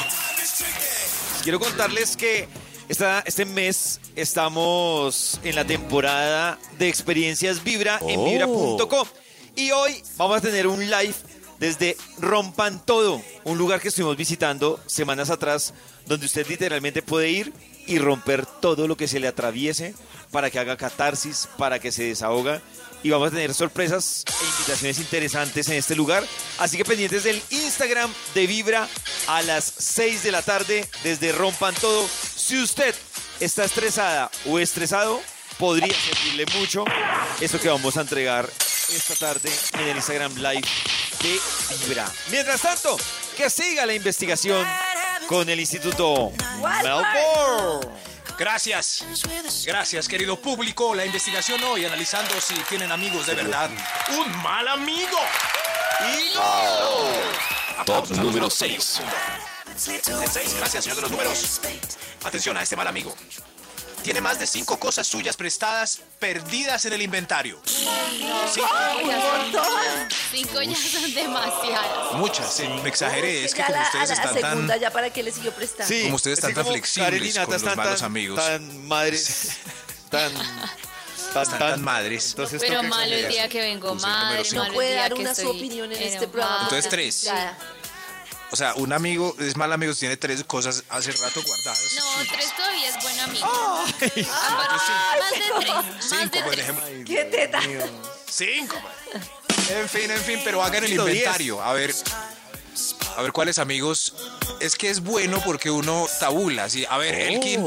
Quiero 1.42 1.60
contarles 1.60 2.16
que 2.16 2.48
esta, 2.88 3.20
este 3.26 3.44
mes 3.44 4.00
estamos 4.16 5.38
en 5.44 5.54
la 5.54 5.64
temporada 5.64 6.58
de 6.78 6.88
experiencias 6.88 7.62
Vibra 7.62 8.00
en 8.06 8.24
vibra.com. 8.24 9.06
Y 9.54 9.70
hoy 9.70 10.02
vamos 10.16 10.38
a 10.38 10.40
tener 10.40 10.66
un 10.66 10.80
live 10.80 11.14
desde 11.58 11.96
Rompan 12.18 12.84
Todo, 12.84 13.22
un 13.44 13.58
lugar 13.58 13.80
que 13.80 13.88
estuvimos 13.88 14.16
visitando 14.16 14.80
semanas 14.86 15.30
atrás, 15.30 15.74
donde 16.06 16.26
usted 16.26 16.46
literalmente 16.48 17.02
puede 17.02 17.30
ir 17.30 17.52
y 17.86 17.98
romper 17.98 18.44
todo 18.46 18.86
lo 18.86 18.96
que 18.96 19.08
se 19.08 19.18
le 19.18 19.28
atraviese 19.28 19.94
para 20.30 20.50
que 20.50 20.58
haga 20.58 20.76
catarsis, 20.76 21.48
para 21.56 21.78
que 21.78 21.90
se 21.90 22.04
desahoga. 22.04 22.60
Y 23.02 23.10
vamos 23.10 23.28
a 23.28 23.30
tener 23.30 23.54
sorpresas 23.54 24.24
e 24.26 24.44
invitaciones 24.44 24.98
interesantes 24.98 25.68
en 25.68 25.76
este 25.76 25.94
lugar. 25.94 26.24
Así 26.58 26.76
que 26.76 26.84
pendientes 26.84 27.24
del 27.24 27.40
Instagram 27.50 28.12
de 28.34 28.46
Vibra 28.46 28.88
a 29.28 29.42
las 29.42 29.72
6 29.78 30.24
de 30.24 30.32
la 30.32 30.42
tarde 30.42 30.86
desde 31.02 31.32
Rompan 31.32 31.74
Todo. 31.76 32.06
Si 32.08 32.60
usted 32.60 32.94
está 33.40 33.64
estresada 33.64 34.30
o 34.46 34.58
estresado, 34.58 35.20
podría 35.58 35.94
servirle 35.94 36.46
mucho 36.58 36.84
esto 37.40 37.60
que 37.60 37.68
vamos 37.68 37.96
a 37.96 38.02
entregar 38.02 38.50
esta 38.92 39.14
tarde 39.14 39.50
en 39.74 39.88
el 39.88 39.96
Instagram 39.96 40.34
Live 40.36 40.68
de 41.22 41.40
Vibra. 41.86 42.10
Mientras 42.30 42.60
tanto, 42.60 42.96
que 43.36 43.50
siga 43.50 43.86
la 43.86 43.94
investigación 43.94 44.66
con 45.26 45.48
el 45.48 45.60
Instituto 45.60 46.32
Melbourne. 46.82 47.88
Gracias. 48.38 49.04
Gracias, 49.66 50.06
querido 50.06 50.40
público. 50.40 50.94
La 50.94 51.04
investigación 51.04 51.62
hoy 51.64 51.84
analizando 51.84 52.40
si 52.40 52.54
tienen 52.68 52.92
amigos 52.92 53.26
de 53.26 53.34
verdad. 53.34 53.68
¡Un 54.16 54.42
mal 54.42 54.68
amigo! 54.68 55.18
Top 57.84 58.08
número 58.10 58.48
6. 58.48 59.00
Gracias, 60.58 60.84
señor 60.84 60.96
de 60.96 61.02
los 61.02 61.10
números. 61.10 61.60
Atención 62.24 62.56
a 62.56 62.62
este 62.62 62.76
mal 62.76 62.86
amigo. 62.86 63.14
Tiene 64.02 64.20
más 64.20 64.38
de 64.38 64.46
cinco 64.46 64.78
cosas 64.78 65.06
suyas 65.06 65.36
prestadas 65.36 66.00
perdidas 66.18 66.84
en 66.84 66.92
el 66.92 67.02
inventario. 67.02 67.60
Cinco. 67.64 68.68
Cinco 70.30 70.62
ya 70.62 70.76
son 70.76 71.14
demasiadas. 71.14 72.12
Muchas, 72.14 72.52
sí, 72.52 72.68
me 72.82 72.88
exageré. 72.88 73.44
Es 73.44 73.54
que 73.54 73.62
como 73.62 73.80
ustedes 73.80 74.10
están 74.10 74.34
segunda, 74.34 74.74
tan... 74.74 74.80
ya 74.80 74.90
para 74.90 75.10
que 75.10 75.22
le 75.22 75.32
siguió 75.32 75.52
prestando. 75.52 75.92
Sí, 75.92 76.04
Como 76.04 76.16
ustedes 76.16 76.38
están 76.38 76.54
tan 76.54 76.66
flexibles 76.66 77.38
con 77.38 77.52
los 77.52 77.76
malos 77.76 78.02
amigos. 78.02 78.44
Tan 78.44 78.86
madres. 78.86 79.50
Tan. 80.10 80.32
Tan, 81.34 81.42
Están 81.42 81.58
tan 81.58 81.82
madres. 81.82 82.30
Entonces 82.30 82.62
Pero 82.66 82.82
malo 82.84 83.14
el 83.14 83.28
día 83.28 83.48
que 83.48 83.60
vengo 83.60 83.94
mal, 83.96 84.42
No 84.54 84.72
puede 84.72 84.94
dar 84.94 85.12
una 85.12 85.34
su 85.34 85.48
opinión 85.50 85.92
en 85.92 86.02
este 86.02 86.26
programa. 86.28 86.62
Entonces, 86.62 86.88
tres. 86.88 87.30
O 88.50 88.56
sea, 88.56 88.74
un 88.76 88.92
amigo 88.94 89.36
es 89.40 89.56
mal 89.56 89.72
amigo 89.72 89.92
si 89.92 90.00
tiene 90.00 90.16
tres 90.16 90.42
cosas 90.44 90.82
hace 90.88 91.12
rato 91.12 91.42
guardadas. 91.42 91.96
No, 91.96 92.24
tres 92.32 92.56
todavía 92.56 92.88
es 92.88 93.02
buen 93.02 93.20
amigo. 93.20 93.46
Yo 93.46 93.98
Más 94.00 95.30
de 95.30 95.40
tres. 95.60 95.74
Más 95.74 95.84
Cinco, 96.00 96.36
de 96.36 96.42
por 96.42 96.52
tres. 96.52 96.58
ejemplo. 96.60 96.84
¡Qué 97.06 97.24
teta! 97.24 97.60
Cinco. 98.26 98.76
En 99.70 99.88
fin, 99.88 100.10
en 100.10 100.20
fin, 100.22 100.40
pero 100.44 100.62
hagan 100.62 100.82
el 100.84 100.92
inventario. 100.94 101.62
A 101.62 101.74
ver, 101.74 101.94
a 103.16 103.22
ver 103.22 103.32
cuáles 103.32 103.58
amigos. 103.58 104.14
Es 104.60 104.76
que 104.76 104.88
es 104.88 105.00
bueno 105.00 105.42
porque 105.44 105.70
uno 105.70 106.06
tabula. 106.18 106.64
Así, 106.64 106.86
a 106.88 106.96
ver, 106.96 107.14
Elkin 107.14 107.62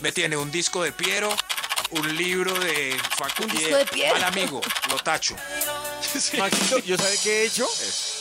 me 0.00 0.12
tiene 0.12 0.36
un 0.36 0.52
disco 0.52 0.84
de 0.84 0.92
Piero, 0.92 1.34
un 1.90 2.16
libro 2.16 2.56
de 2.60 2.96
Facu. 3.16 3.42
¿Un 3.42 3.48
disco 3.50 3.76
de 3.76 3.86
Piero? 3.86 4.14
Mal 4.14 4.24
amigo, 4.24 4.60
lo 4.88 4.96
tacho. 5.00 5.34
Sí. 6.02 6.36
Maxito, 6.36 6.78
¿yo 6.80 6.96
sabe 6.96 7.16
qué 7.22 7.42
he 7.42 7.46
hecho? 7.46 7.66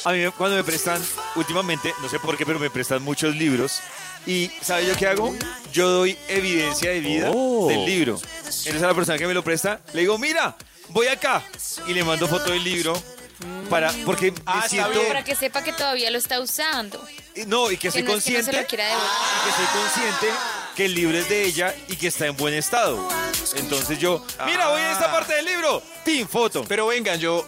A 0.05 0.11
mí 0.11 0.25
cuando 0.37 0.55
me 0.57 0.63
prestan, 0.63 1.01
últimamente, 1.35 1.93
no 2.01 2.09
sé 2.09 2.19
por 2.19 2.37
qué, 2.37 2.45
pero 2.45 2.59
me 2.59 2.69
prestan 2.69 3.01
muchos 3.03 3.35
libros. 3.35 3.79
Y 4.25 4.51
¿sabe 4.61 4.85
yo 4.85 4.95
qué 4.95 5.07
hago? 5.07 5.35
Yo 5.73 5.89
doy 5.89 6.17
evidencia 6.27 6.91
de 6.91 6.99
vida 6.99 7.25
del 7.29 7.85
libro. 7.85 8.19
Entonces 8.45 8.83
a 8.83 8.87
la 8.87 8.93
persona 8.93 9.17
que 9.17 9.25
me 9.27 9.33
lo 9.33 9.43
presta, 9.43 9.81
le 9.93 10.01
digo, 10.01 10.17
mira, 10.17 10.55
voy 10.89 11.07
acá. 11.07 11.43
Y 11.87 11.93
le 11.93 12.03
mando 12.03 12.27
foto 12.27 12.51
del 12.51 12.63
libro. 12.63 13.01
Para, 13.71 13.91
porque 14.05 14.31
Ah, 14.45 14.65
siento... 14.69 15.01
Para 15.07 15.23
que 15.23 15.33
sepa 15.35 15.63
que 15.63 15.73
todavía 15.73 16.11
lo 16.11 16.19
está 16.19 16.39
usando. 16.39 17.03
No, 17.47 17.71
y 17.71 17.77
que 17.77 17.87
Que 17.87 17.91
soy 17.91 18.03
no 18.03 18.13
es 18.13 18.23
que 18.23 18.31
no 18.33 18.37
se 18.37 18.43
consciente... 18.43 18.61
lo 18.61 18.67
quiera 18.67 18.85
devolver. 18.85 19.09
y 19.09 19.43
que 19.43 19.49
estoy 19.49 19.81
consciente 19.81 20.27
que 20.75 20.85
el 20.85 20.93
libro 20.93 21.17
es 21.17 21.27
de 21.29 21.43
ella 21.45 21.75
y 21.87 21.95
que 21.95 22.07
está 22.07 22.27
en 22.27 22.37
buen 22.37 22.53
estado. 22.53 23.09
Entonces 23.55 23.97
yo, 23.97 24.23
mira, 24.45 24.67
voy 24.69 24.81
en 24.81 24.87
esta 24.91 25.07
Ah. 25.07 25.11
parte 25.11 25.33
del 25.35 25.45
libro. 25.45 25.81
¡Pin! 26.05 26.27
Foto. 26.27 26.63
Pero 26.67 26.85
vengan, 26.87 27.19
yo, 27.19 27.43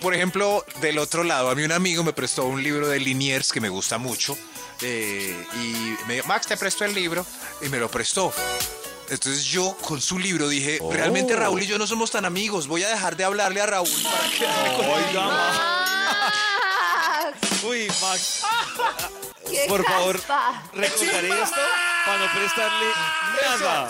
por 0.00 0.14
ejemplo, 0.14 0.64
del 0.80 0.98
otro 0.98 1.24
lado, 1.24 1.50
a 1.50 1.54
mí 1.54 1.62
un 1.62 1.72
amigo 1.72 2.02
me 2.04 2.12
prestó 2.12 2.44
un 2.44 2.62
libro 2.62 2.88
de 2.88 2.98
Liniers 3.00 3.52
que 3.52 3.60
me 3.60 3.68
gusta 3.68 3.98
mucho. 3.98 4.36
eh, 4.82 5.46
y 5.54 5.96
me 6.06 6.14
dijo, 6.14 6.26
Max, 6.28 6.46
te 6.46 6.56
prestó 6.56 6.84
el 6.84 6.94
libro 6.94 7.24
y 7.62 7.68
me 7.68 7.78
lo 7.78 7.90
prestó. 7.90 8.32
Entonces 9.08 9.44
yo 9.44 9.76
con 9.82 10.00
su 10.00 10.18
libro 10.18 10.48
dije, 10.48 10.80
realmente 10.90 11.36
Raúl 11.36 11.62
y 11.62 11.66
yo 11.66 11.78
no 11.78 11.86
somos 11.86 12.10
tan 12.10 12.24
amigos, 12.24 12.66
voy 12.66 12.82
a 12.82 12.88
dejar 12.88 13.16
de 13.16 13.24
hablarle 13.24 13.60
a 13.60 13.66
Raúl 13.66 13.88
para 14.02 14.28
quedarme 14.30 14.74
con 14.76 14.84
el 14.84 14.90
Oiga, 14.90 15.06
libro". 15.08 15.22
Max, 17.46 17.62
Uy, 17.64 17.88
Max, 18.02 18.42
¡Qué 19.48 19.64
por 19.68 19.84
favor, 19.84 20.20
recordaré 20.74 21.28
esto 21.40 21.60
para 22.04 22.18
no 22.18 22.32
prestarle 22.34 22.86
nada 23.60 23.88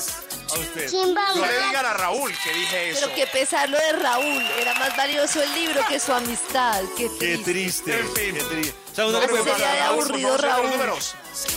a 0.50 0.59
usted. 0.59 0.90
No 0.92 1.46
le 1.46 1.66
digan 1.66 1.87
a 1.87 1.92
Raúl 1.92 2.32
que 2.42 2.52
dije 2.52 2.90
eso. 2.90 3.00
Pero 3.02 3.14
qué 3.14 3.26
pesar 3.26 3.68
lo 3.68 3.78
de 3.78 3.92
Raúl. 3.92 4.42
Era 4.61 4.74
más 4.74 4.96
valioso 4.96 5.42
el 5.42 5.52
libro 5.54 5.80
que 5.88 5.98
su 6.00 6.12
amistad. 6.12 6.82
Qué 6.96 7.11
Qué 7.18 7.38
triste. 7.38 7.52
triste. 7.52 7.98
En 8.00 8.14
fin. 8.14 8.35
qué 8.35 8.42
triste. 8.44 8.74
O 8.92 8.94
sea, 8.96 9.06
uno, 9.06 9.12
No 9.18 9.20
le 9.20 9.28
puede 9.28 9.42
sería 9.44 9.56
pasar, 9.66 9.82
aburrido, 9.88 10.37
Raúl. 10.38 10.66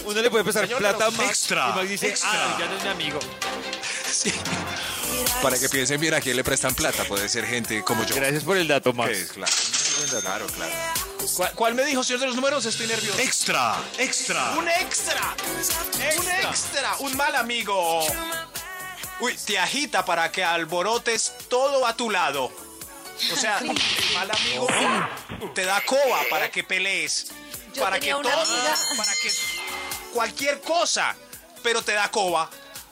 uno 0.06 0.22
le 0.22 0.30
puede 0.30 0.52
Señor 0.52 0.68
de 0.70 0.76
plata 0.76 1.06
a 1.06 1.12
Max 1.12 1.30
extra, 1.30 1.70
y 1.70 1.76
Max 1.78 1.90
dice, 1.90 2.08
extra. 2.10 2.30
ah, 2.34 2.58
ya 2.60 2.66
no 2.66 2.76
es 2.78 2.84
mi 2.84 2.90
amigo. 2.90 3.20
Sí. 4.12 4.34
Para 5.42 5.58
que 5.58 5.70
piensen 5.70 6.02
bien 6.02 6.14
a 6.14 6.20
quién 6.22 6.36
le 6.36 6.44
prestan 6.44 6.74
plata. 6.76 7.04
Puede 7.06 7.30
ser 7.30 7.46
gente 7.46 7.82
como 7.84 8.04
yo. 8.04 8.16
Gracias 8.16 8.44
por 8.44 8.58
el 8.58 8.68
dato, 8.68 8.92
Max. 8.94 9.12
es, 9.18 9.32
claro. 9.32 9.52
Claro, 10.22 10.48
claro. 10.48 10.72
¿Cuál, 11.36 11.52
cuál 11.54 11.76
me 11.76 11.84
dijo, 11.86 12.04
señor 12.04 12.22
de 12.22 12.28
los 12.28 12.36
números? 12.36 12.66
Estoy 12.66 12.88
nervioso. 12.88 13.20
Extra, 13.20 13.76
extra. 13.98 14.52
Un 14.58 14.68
extra. 14.68 15.36
Un 16.18 16.30
extra. 16.48 16.96
Un 17.00 17.16
mal 17.18 17.36
amigo. 17.36 18.02
Uy, 19.20 19.36
te 19.46 19.60
agita 19.60 20.06
para 20.06 20.32
que 20.32 20.44
alborotes 20.44 21.34
todo 21.50 21.86
a 21.86 21.96
tu 21.96 22.10
lado. 22.10 22.52
O 23.34 23.36
sea, 23.36 23.60
el 23.60 23.68
mal 24.14 24.32
amigo 24.32 24.68
te 25.54 25.66
da 25.66 25.82
coba 25.86 26.22
para 26.30 26.50
que 26.50 26.64
pelees. 26.64 27.28
Yo 27.76 27.82
para 27.84 28.00
que 28.00 28.12
todo, 28.12 28.20
amiga- 28.30 28.78
para 28.98 29.12
que 29.22 29.30
cualquier 30.14 30.62
cosa, 30.62 31.16
pero 31.62 31.82
te 31.82 31.92
da 31.94 32.10
coba. 32.10 32.50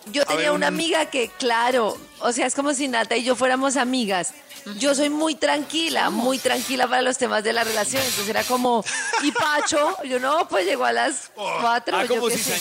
Yo 0.07 0.23
A 0.23 0.25
tenía 0.25 0.41
ver, 0.43 0.51
una 0.51 0.67
un- 0.67 0.73
amiga 0.73 1.05
que, 1.07 1.29
claro, 1.29 1.97
o 2.19 2.31
sea, 2.33 2.45
es 2.45 2.55
como 2.55 2.73
si 2.73 2.87
Nata 2.87 3.15
y 3.15 3.23
yo 3.23 3.35
fuéramos 3.35 3.77
amigas. 3.77 4.33
Yo 4.77 4.93
soy 4.95 5.09
muy 5.09 5.35
tranquila, 5.35 6.09
muy 6.09 6.39
tranquila 6.39 6.87
para 6.87 7.01
los 7.01 7.17
temas 7.17 7.41
de 7.43 7.53
la 7.53 7.63
relación. 7.63 8.01
Entonces 8.03 8.27
era 8.29 8.43
como, 8.43 8.83
¿y 9.23 9.31
Pacho? 9.31 9.97
Yo 10.03 10.19
no, 10.19 10.45
pues 10.49 10.65
llegó 10.65 10.83
a 10.85 10.91
las 10.91 11.31
cuatro. 11.33 11.95
Ah, 11.97 12.03
yo 12.03 12.09
como 12.19 12.29
sé. 12.29 12.59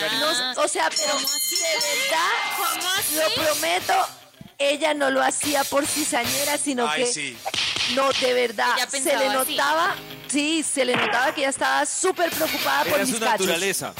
No, 0.00 0.62
o 0.62 0.68
sea, 0.68 0.88
pero 0.90 1.18
de 1.18 1.24
verdad, 1.72 2.30
¿Cómo 2.56 2.88
así? 2.96 3.14
lo 3.16 3.42
prometo, 3.44 3.94
ella 4.58 4.94
no 4.94 5.10
lo 5.10 5.22
hacía 5.22 5.64
por 5.64 5.86
cizañera, 5.86 6.56
sino 6.58 6.88
Ay, 6.88 7.04
que 7.04 7.12
sí. 7.12 7.36
no, 7.94 8.10
de 8.12 8.32
verdad, 8.34 8.74
se 8.74 8.80
le 8.80 8.86
pensaba 8.86 9.40
así. 9.42 9.54
notaba, 9.56 9.96
sí, 10.30 10.62
se 10.62 10.84
le 10.84 10.94
notaba 10.96 11.34
que 11.34 11.40
ella 11.42 11.50
estaba 11.50 11.84
súper 11.86 12.30
preocupada 12.30 12.84
por 12.84 12.94
Era 12.94 13.04
mis 13.04 13.14
su 13.14 13.20
cachos. 13.20 13.40
naturaleza. 13.46 13.92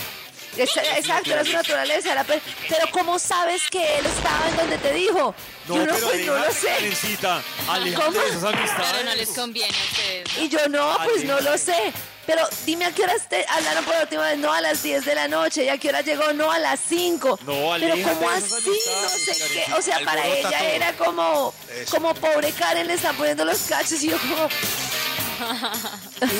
Ex- 0.56 0.76
Exacto, 0.76 1.30
era 1.32 1.44
su 1.44 1.52
naturaleza. 1.52 2.10
era 2.12 2.24
pe- 2.24 2.40
pero 2.68 2.90
¿cómo 2.90 3.18
sabes 3.18 3.62
que 3.70 3.98
él 3.98 4.06
estaba 4.06 4.48
en 4.48 4.56
donde 4.56 4.78
te 4.78 4.92
dijo? 4.92 5.32
No, 5.68 5.76
Yo 5.76 5.86
no, 5.86 5.94
pero 5.94 6.06
pues 6.08 6.26
no 6.26 6.34
lo 6.38 6.52
sé. 6.52 6.66
Karencita. 6.68 7.42
De 7.82 7.90
esas 7.90 8.44
amistades. 8.44 8.70
Claro, 8.74 9.04
no 9.04 9.14
les 9.14 9.28
conviene 9.30 9.76
a 9.76 9.84
ustedes. 9.84 10.38
Y 10.38 10.48
yo 10.48 10.68
no, 10.68 10.96
pues 11.04 11.24
no 11.24 11.40
lo 11.40 11.56
sé. 11.58 11.92
Pero 12.28 12.42
dime 12.66 12.84
a 12.84 12.92
qué 12.92 13.04
horas 13.04 13.22
te 13.26 13.42
hablaron 13.48 13.86
por 13.86 13.94
última 14.02 14.22
vez. 14.24 14.36
No 14.38 14.52
a 14.52 14.60
las 14.60 14.82
10 14.82 15.02
de 15.06 15.14
la 15.14 15.28
noche. 15.28 15.64
¿Y 15.64 15.70
a 15.70 15.78
qué 15.78 15.88
hora 15.88 16.02
llegó? 16.02 16.30
No 16.34 16.52
a 16.52 16.58
las 16.58 16.78
5. 16.86 17.38
No, 17.46 17.52
Pero 17.54 17.72
aléjate 17.72 18.02
¿cómo 18.02 18.30
de 18.30 18.36
esas 18.38 18.52
así? 18.52 18.70
No 19.02 19.08
sé 19.08 19.32
qué. 19.54 19.72
O 19.72 19.80
sea, 19.80 20.00
para 20.04 20.26
ella 20.26 20.50
todo. 20.50 20.68
era 20.68 20.92
como, 20.92 21.54
Eso. 21.74 21.90
como 21.90 22.14
pobre 22.14 22.52
Karen 22.52 22.86
le 22.86 22.94
están 22.94 23.16
poniendo 23.16 23.46
los 23.46 23.58
cachos. 23.62 24.02
Y 24.02 24.10
yo 24.10 24.18
como, 24.18 24.46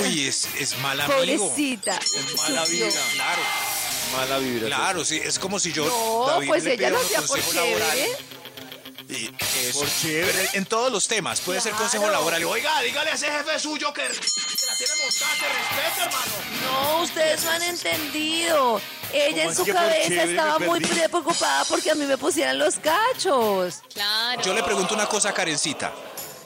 Uy, 0.03 0.27
es, 0.27 0.46
es 0.59 0.77
mal 0.81 1.01
amigo. 1.01 1.18
pobrecita. 1.20 1.96
Es 1.96 2.37
mala 2.37 2.64
vibra. 2.66 2.90
Claro, 3.14 3.42
Mala 4.14 4.38
vibra. 4.38 4.66
claro, 4.66 5.05
sí. 5.07 5.18
Es 5.24 5.38
como 5.38 5.59
si 5.59 5.72
yo. 5.72 5.87
No, 5.87 6.27
David, 6.27 6.48
pues 6.48 6.64
le 6.64 6.74
ella 6.74 6.90
lo 6.90 6.98
hacía 6.98 7.22
por 7.22 7.38
laboral. 7.55 7.98
Eso. 9.09 9.79
Por 9.79 9.88
chévere. 9.88 10.51
En 10.55 10.66
todos 10.66 10.92
los 10.92 11.09
temas. 11.09 11.40
Puede 11.40 11.61
ser 11.61 11.73
consejo 11.73 12.09
laboral. 12.09 12.44
Oiga, 12.44 12.81
dígale 12.83 13.11
a 13.11 13.14
ese 13.14 13.31
jefe 13.31 13.59
suyo 13.59 13.92
que 13.92 14.03
se 14.03 14.66
la 14.66 14.77
tiene 14.77 14.92
montada, 15.03 15.35
que 15.38 15.49
respete, 15.49 16.01
hermano. 16.03 16.33
No, 16.62 17.03
ustedes 17.03 17.44
no 17.44 17.51
han 17.51 17.62
entendido. 17.62 18.81
Ella 19.12 19.44
¿Cómo 19.44 19.51
en 19.51 19.57
su 19.57 19.66
cabeza 19.66 20.09
chévere 20.09 20.31
estaba 20.31 20.59
muy 20.59 20.81
preocupada 20.81 21.64
porque 21.64 21.90
a 21.90 21.94
mí 21.94 22.05
me 22.05 22.18
pusieran 22.18 22.59
los 22.59 22.77
cachos. 22.77 23.83
Claro. 23.94 24.42
Yo 24.42 24.55
le 24.55 24.62
pregunto 24.62 24.94
una 24.94 25.07
cosa 25.07 25.31
a 25.31 25.33
Karencita. 25.35 25.92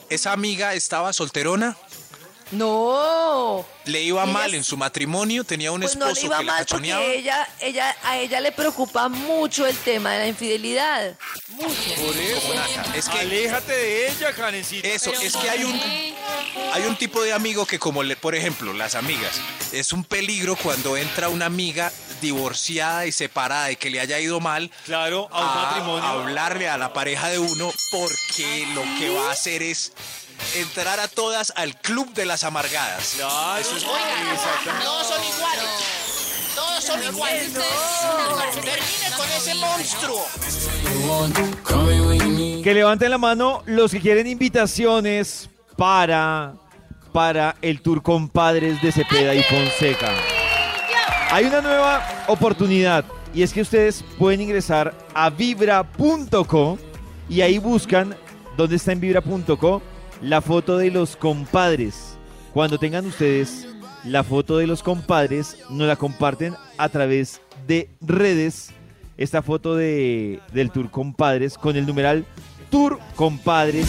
¿Esa 0.09 0.33
amiga 0.33 0.75
estaba 0.75 1.13
solterona? 1.13 1.77
No. 2.53 3.67
¿Le 3.87 4.01
iba 4.03 4.23
Ella 4.23 4.33
mal 4.33 4.55
en 4.55 4.63
su 4.63 4.77
matrimonio? 4.77 5.43
¿Tenía 5.43 5.73
un 5.73 5.81
Pues 5.81 5.97
no 5.97 6.07
esposo 6.07 6.21
le 6.21 6.27
iba 6.27 6.39
que 6.39 6.45
la 6.45 6.57
cachoneaba? 6.59 7.03
porque 7.03 7.19
ella, 7.19 7.49
ella, 7.61 7.97
a 8.05 8.19
ella 8.19 8.41
le 8.41 8.53
preocupa 8.53 9.09
mucho 9.09 9.67
el 9.67 9.77
tema 9.79 10.13
de 10.13 10.19
la 10.21 10.27
infidelidad. 10.29 11.17
Mucho. 11.49 11.95
Por 11.97 12.17
eso. 12.17 12.53
Es 12.95 13.09
que- 13.09 13.19
Aléjate 13.21 13.73
de 13.73 14.09
ella, 14.13 14.33
Karencita. 14.33 14.87
Eso, 14.87 15.11
Pero 15.11 15.23
es 15.23 15.33
¿por 15.33 15.43
que 15.43 15.51
hay 15.51 15.65
un, 15.65 15.81
hay 16.73 16.83
un 16.85 16.97
tipo 16.97 17.23
de 17.23 17.33
amigo 17.33 17.67
que 17.67 17.79
como, 17.81 18.03
le, 18.05 18.15
por 18.17 18.35
ejemplo, 18.35 18.73
las 18.73 18.95
amigas, 18.95 19.41
es 19.73 19.93
un 19.93 20.05
peligro 20.05 20.55
cuando 20.57 20.97
entra 20.97 21.29
una 21.29 21.47
amiga 21.47 21.93
divorciada 22.21 23.07
y 23.07 23.13
separada 23.13 23.73
y 23.73 23.77
que 23.77 23.91
le 23.91 23.99
haya 23.99 24.21
ido 24.21 24.39
mal 24.39 24.71
Claro, 24.85 25.29
a 25.33 25.41
un 25.41 25.49
a 25.49 25.55
matrimonio. 25.65 26.05
hablarle 26.09 26.69
a 26.69 26.79
la 26.79 26.93
pareja 26.93 27.29
de 27.31 27.41
uno 27.41 27.73
porque 27.91 28.67
lo 28.75 28.83
que 28.99 29.11
va 29.11 29.29
a 29.29 29.33
hacer 29.33 29.63
es 29.63 29.93
entrar 30.55 31.01
a 31.01 31.09
todas 31.09 31.53
al 31.57 31.77
club 31.77 32.13
de 32.15 32.27
las 32.27 32.45
amargadas. 32.45 33.15
Claro. 33.17 33.59
Exactamente. 33.59 34.85
Todos 34.85 35.07
son 35.07 35.25
iguales. 35.25 35.65
Todos 36.55 36.85
son 36.85 37.03
iguales. 37.03 37.53
Termine 38.55 39.17
con 39.17 39.31
ese 39.31 39.55
monstruo. 39.55 40.27
Que 42.63 42.75
levanten 42.75 43.11
la 43.11 43.19
mano 43.19 43.63
los 43.67 43.91
que 43.91 44.01
quieren 44.01 44.27
invitaciones 44.27 45.49
para, 45.77 46.55
para 47.13 47.57
el 47.63 47.81
tour 47.81 48.03
compadres 48.03 48.81
de 48.83 48.93
Cepeda 48.93 49.35
y 49.35 49.43
Fonseca. 49.43 50.13
Hay 51.31 51.47
una 51.47 51.61
nueva 51.63 52.25
oportunidad 52.29 53.05
y 53.35 53.43
es 53.43 53.53
que 53.53 53.63
ustedes 53.63 54.05
pueden 54.19 54.43
ingresar 54.43 54.95
a 55.15 55.31
vibra.co 55.31 56.79
y 57.29 57.41
ahí 57.41 57.59
buscan 57.59 58.15
dónde 58.57 58.77
está 58.77 58.93
en 58.93 59.01
vibra.co 59.01 59.83
la 60.23 60.41
foto 60.41 60.79
de 60.79 60.91
los 60.91 61.17
compadres. 61.17 62.17
Cuando 62.55 62.79
tengan 62.79 63.07
ustedes 63.07 63.67
la 64.05 64.23
foto 64.23 64.59
de 64.59 64.67
los 64.67 64.83
compadres, 64.83 65.57
nos 65.69 65.89
la 65.89 65.97
comparten 65.97 66.55
a 66.79 66.89
través 66.89 67.41
de 67.67 67.89
redes. 68.01 68.71
Esta 69.19 69.43
foto 69.43 69.77
de, 69.77 70.41
del 70.53 70.71
Tour 70.71 70.91
Compadres 70.91 71.59
con 71.59 71.77
el 71.77 71.87
numeral 71.87 72.25
Tour 72.71 72.99
Compadres 73.15 73.87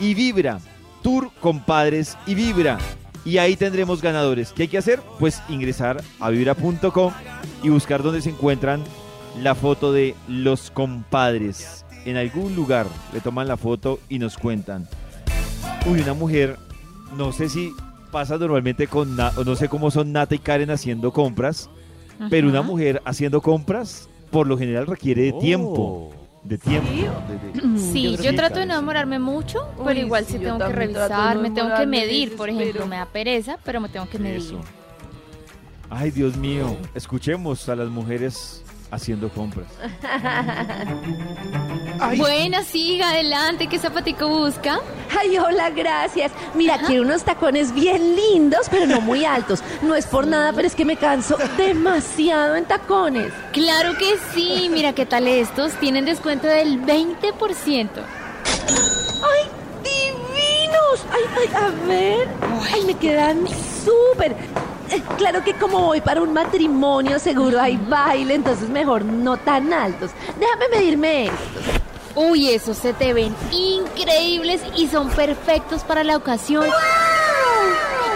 y 0.00 0.14
Vibra. 0.14 0.58
Tour 1.02 1.30
Compadres 1.40 2.16
y 2.26 2.34
Vibra. 2.34 2.78
Y 3.24 3.38
ahí 3.38 3.56
tendremos 3.56 4.00
ganadores. 4.00 4.52
¿Qué 4.52 4.62
hay 4.62 4.68
que 4.68 4.78
hacer? 4.78 5.02
Pues 5.18 5.42
ingresar 5.48 6.02
a 6.20 6.30
vibra.com 6.30 7.12
y 7.62 7.68
buscar 7.68 8.02
dónde 8.02 8.22
se 8.22 8.30
encuentran 8.30 8.82
la 9.42 9.54
foto 9.54 9.92
de 9.92 10.14
los 10.28 10.70
compadres. 10.70 11.84
En 12.04 12.16
algún 12.16 12.54
lugar 12.54 12.86
le 13.12 13.20
toman 13.20 13.48
la 13.48 13.56
foto 13.56 14.00
y 14.08 14.18
nos 14.18 14.38
cuentan. 14.38 14.88
Uy, 15.88 16.00
una 16.00 16.14
mujer, 16.14 16.56
no 17.16 17.32
sé 17.32 17.48
si 17.48 17.72
pasa 18.10 18.36
normalmente 18.38 18.86
con, 18.86 19.16
Na- 19.16 19.32
o 19.36 19.44
no 19.44 19.54
sé 19.56 19.68
cómo 19.68 19.90
son 19.90 20.12
Nata 20.12 20.34
y 20.34 20.38
Karen 20.38 20.70
haciendo 20.70 21.12
compras, 21.12 21.70
pero 22.30 22.48
una 22.48 22.62
mujer 22.62 23.02
haciendo 23.04 23.40
compras 23.40 24.08
por 24.30 24.46
lo 24.46 24.58
general 24.58 24.86
requiere 24.86 25.22
de 25.22 25.32
tiempo. 25.34 26.12
De 26.42 26.58
tiempo. 26.58 26.88
de- 26.92 27.60
de- 27.60 27.78
Sí, 27.78 28.16
yo 28.22 28.34
trato 28.34 28.60
de 28.60 28.66
no 28.66 28.76
demorarme 28.76 29.18
mucho, 29.18 29.58
pero 29.84 29.98
igual 29.98 30.24
sí, 30.24 30.38
tengo 30.38 30.58
que 30.58 30.68
revisar, 30.72 31.36
no 31.36 31.42
me 31.42 31.50
tengo 31.50 31.74
que 31.76 31.86
medir, 31.86 32.36
por 32.36 32.48
ejemplo, 32.48 32.86
me 32.86 32.96
da 32.96 33.06
pereza, 33.06 33.58
pero 33.64 33.80
me 33.80 33.88
tengo 33.88 34.08
que 34.08 34.18
medir. 34.18 34.38
Eso. 34.38 34.60
Ay, 35.90 36.10
Dios 36.10 36.36
mío. 36.36 36.76
Escuchemos 36.94 37.68
a 37.68 37.76
las 37.76 37.88
mujeres 37.88 38.64
haciendo 38.96 39.28
compras. 39.28 39.66
Buena, 42.16 42.62
siga 42.62 43.10
adelante, 43.10 43.68
¿qué 43.68 43.78
zapatico 43.78 44.28
busca? 44.28 44.80
Ay, 45.18 45.38
hola, 45.38 45.70
gracias. 45.70 46.32
Mira, 46.54 46.78
quiero 46.86 47.02
unos 47.02 47.22
tacones 47.22 47.72
bien 47.72 48.16
lindos, 48.16 48.66
pero 48.70 48.86
no 48.86 49.00
muy 49.00 49.24
altos. 49.24 49.62
No 49.82 49.94
es 49.94 50.06
por 50.06 50.26
nada, 50.26 50.52
pero 50.52 50.66
es 50.66 50.74
que 50.74 50.84
me 50.84 50.96
canso 50.96 51.36
demasiado 51.56 52.56
en 52.56 52.64
tacones. 52.64 53.32
Claro 53.52 53.96
que 53.98 54.16
sí, 54.34 54.68
mira 54.70 54.94
qué 54.94 55.06
tal 55.06 55.28
estos, 55.28 55.72
tienen 55.74 56.04
descuento 56.04 56.46
del 56.46 56.82
20%. 56.82 57.90
¡Ay, 59.22 59.42
divinos! 59.84 61.06
Ay, 61.12 61.24
ay, 61.38 61.48
a 61.54 61.86
ver. 61.86 62.28
Ay, 62.72 62.84
me 62.86 62.94
quedan 62.94 63.46
súper. 63.84 64.36
Eh, 64.90 65.02
Claro 65.16 65.42
que 65.44 65.54
como 65.54 65.80
voy 65.80 66.00
para 66.00 66.22
un 66.22 66.32
matrimonio, 66.32 67.18
seguro 67.18 67.60
hay 67.60 67.76
baile, 67.76 68.34
entonces 68.34 68.68
mejor 68.68 69.04
no 69.04 69.36
tan 69.36 69.72
altos. 69.72 70.10
Déjame 70.38 70.68
medirme 70.68 71.24
estos. 71.26 71.38
Uy, 72.14 72.50
esos 72.50 72.78
se 72.78 72.92
te 72.94 73.12
ven 73.12 73.34
increíbles 73.52 74.62
y 74.74 74.86
son 74.88 75.08
perfectos 75.10 75.82
para 75.84 76.02
la 76.02 76.16
ocasión. 76.16 76.64